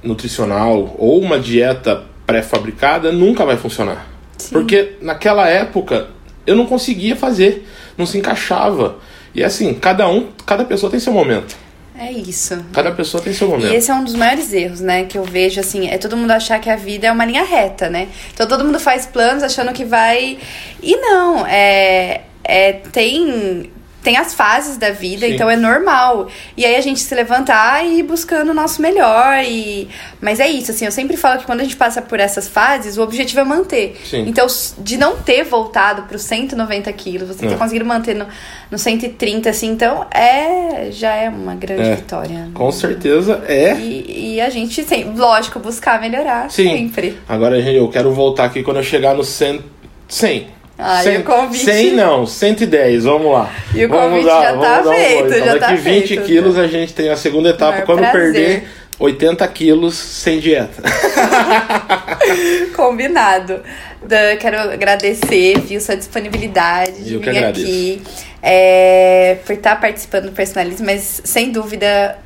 nutricional 0.01 0.95
ou 0.97 1.19
uma 1.19 1.37
dieta 1.37 2.05
pré-fabricada 2.25 3.11
nunca 3.11 3.43
vai 3.45 3.57
funcionar. 3.57 4.07
Sim. 4.37 4.53
Porque 4.53 4.93
naquela 5.01 5.49
época 5.49 6.07
eu 6.47 6.55
não 6.55 6.65
conseguia 6.65 7.17
fazer, 7.17 7.67
não 7.97 8.05
se 8.05 8.17
encaixava. 8.17 8.99
E 9.35 9.43
assim, 9.43 9.73
cada 9.73 10.07
um, 10.07 10.29
cada 10.45 10.63
pessoa 10.63 10.89
tem 10.89 10.97
seu 11.01 11.11
momento. 11.11 11.61
É 11.97 12.11
isso. 12.11 12.63
Cada 12.73 12.91
pessoa 12.91 13.21
tem 13.21 13.33
seu 13.33 13.47
momento. 13.47 13.71
E 13.71 13.75
esse 13.75 13.91
é 13.91 13.93
um 13.93 14.03
dos 14.03 14.15
maiores 14.15 14.51
erros, 14.51 14.81
né? 14.81 15.05
Que 15.05 15.17
eu 15.17 15.23
vejo, 15.23 15.59
assim, 15.59 15.87
é 15.87 15.97
todo 15.97 16.17
mundo 16.17 16.31
achar 16.31 16.59
que 16.59 16.69
a 16.69 16.75
vida 16.75 17.07
é 17.07 17.11
uma 17.11 17.25
linha 17.25 17.43
reta, 17.43 17.89
né? 17.89 18.07
Então 18.33 18.47
todo 18.47 18.63
mundo 18.63 18.79
faz 18.79 19.05
planos 19.05 19.43
achando 19.43 19.71
que 19.71 19.85
vai. 19.85 20.37
E 20.81 20.95
não, 20.97 21.45
é. 21.45 22.21
é 22.43 22.73
tem 22.91 23.71
tem 24.03 24.17
as 24.17 24.33
fases 24.33 24.77
da 24.77 24.91
vida, 24.91 25.25
Sim. 25.25 25.33
então 25.33 25.49
é 25.49 25.55
normal. 25.55 26.27
E 26.57 26.65
aí 26.65 26.75
a 26.75 26.81
gente 26.81 26.99
se 26.99 27.15
levantar 27.15 27.85
e 27.85 27.99
ir 27.99 28.03
buscando 28.03 28.49
o 28.49 28.53
nosso 28.53 28.81
melhor. 28.81 29.41
E... 29.43 29.87
Mas 30.21 30.39
é 30.39 30.47
isso, 30.47 30.71
assim, 30.71 30.85
eu 30.85 30.91
sempre 30.91 31.15
falo 31.17 31.39
que 31.39 31.45
quando 31.45 31.61
a 31.61 31.63
gente 31.63 31.75
passa 31.75 32.01
por 32.01 32.19
essas 32.19 32.47
fases, 32.47 32.97
o 32.97 33.01
objetivo 33.01 33.39
é 33.39 33.43
manter. 33.43 33.99
Sim. 34.05 34.25
Então, 34.27 34.45
de 34.79 34.97
não 34.97 35.17
ter 35.17 35.43
voltado 35.43 36.03
para 36.03 36.15
os 36.15 36.21
190 36.23 36.91
quilos, 36.93 37.27
você 37.29 37.47
ter 37.47 37.53
É. 37.53 37.57
conseguido 37.57 37.85
manter 37.85 38.13
no, 38.15 38.27
no 38.69 38.77
130, 38.77 39.49
assim, 39.49 39.69
então 39.69 40.05
é 40.11 40.89
já 40.91 41.13
é 41.13 41.29
uma 41.29 41.55
grande 41.55 41.83
É. 41.89 41.95
vitória. 41.95 42.49
Com 42.53 42.71
certeza 42.71 43.43
é. 43.47 43.73
E, 43.75 44.35
e 44.35 44.41
a 44.41 44.49
gente, 44.49 44.83
tem, 44.83 45.13
lógico, 45.15 45.59
buscar 45.59 45.99
melhorar 46.01 46.51
Sim. 46.51 46.77
sempre. 46.77 47.17
Agora, 47.27 47.61
gente, 47.61 47.77
eu 47.77 47.87
quero 47.89 48.11
voltar 48.11 48.45
aqui 48.45 48.61
quando 48.63 48.77
eu 48.77 48.83
chegar 48.83 49.15
no 49.15 49.23
100. 49.23 49.61
100. 50.09 50.47
Ah, 50.85 50.99
e 50.99 51.03
100, 51.03 51.17
o 51.19 51.23
convite- 51.23 51.63
100 51.65 51.91
não, 51.93 52.25
110, 52.25 53.05
vamos 53.05 53.31
lá. 53.31 53.49
E 53.73 53.85
o 53.85 53.89
vamos 53.89 54.09
convite 54.09 54.25
já 54.25 54.57
tá 54.57 54.81
um 54.81 54.93
feito, 54.93 55.21
oi. 55.23 55.27
Então, 55.27 55.39
já 55.39 55.45
daqui 55.45 55.59
tá 55.59 55.75
20 55.75 56.07
feito, 56.07 56.23
quilos 56.23 56.57
a 56.59 56.67
gente 56.67 56.93
tem 56.93 57.09
a 57.09 57.15
segunda 57.15 57.49
etapa 57.49 57.83
quando 57.83 57.99
prazer. 57.99 58.21
perder 58.21 58.67
80 58.99 59.47
quilos 59.47 59.95
sem 59.95 60.39
dieta. 60.39 60.83
Combinado. 62.75 63.61
Dan, 64.05 64.35
quero 64.37 64.59
agradecer, 64.59 65.59
viu, 65.61 65.79
sua 65.79 65.95
disponibilidade 65.95 67.03
de 67.03 67.13
Eu 67.13 67.21
vir 67.21 67.45
aqui, 67.45 68.01
é, 68.41 69.37
por 69.45 69.53
estar 69.53 69.79
participando 69.79 70.25
do 70.25 70.31
Personalismo, 70.33 70.85
mas 70.85 71.21
sem 71.23 71.51
dúvida 71.51 72.17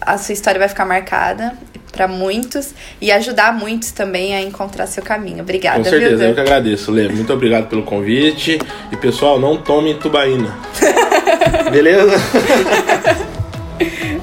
a 0.00 0.16
sua 0.16 0.32
história 0.32 0.58
vai 0.58 0.68
ficar 0.68 0.86
marcada 0.86 1.52
para 2.00 2.08
muitos 2.08 2.72
e 2.98 3.12
ajudar 3.12 3.52
muitos 3.52 3.92
também 3.92 4.34
a 4.34 4.40
encontrar 4.40 4.86
seu 4.86 5.02
caminho. 5.02 5.42
Obrigada, 5.42 5.76
Com 5.76 5.84
certeza, 5.84 6.16
viu, 6.16 6.28
eu 6.28 6.34
que 6.34 6.40
agradeço, 6.40 6.90
Lê. 6.90 7.06
Muito 7.10 7.30
obrigado 7.30 7.68
pelo 7.68 7.82
convite. 7.82 8.58
E 8.90 8.96
pessoal, 8.96 9.38
não 9.38 9.58
tomem 9.58 9.94
tubaína. 9.98 10.56
Beleza? 11.70 12.12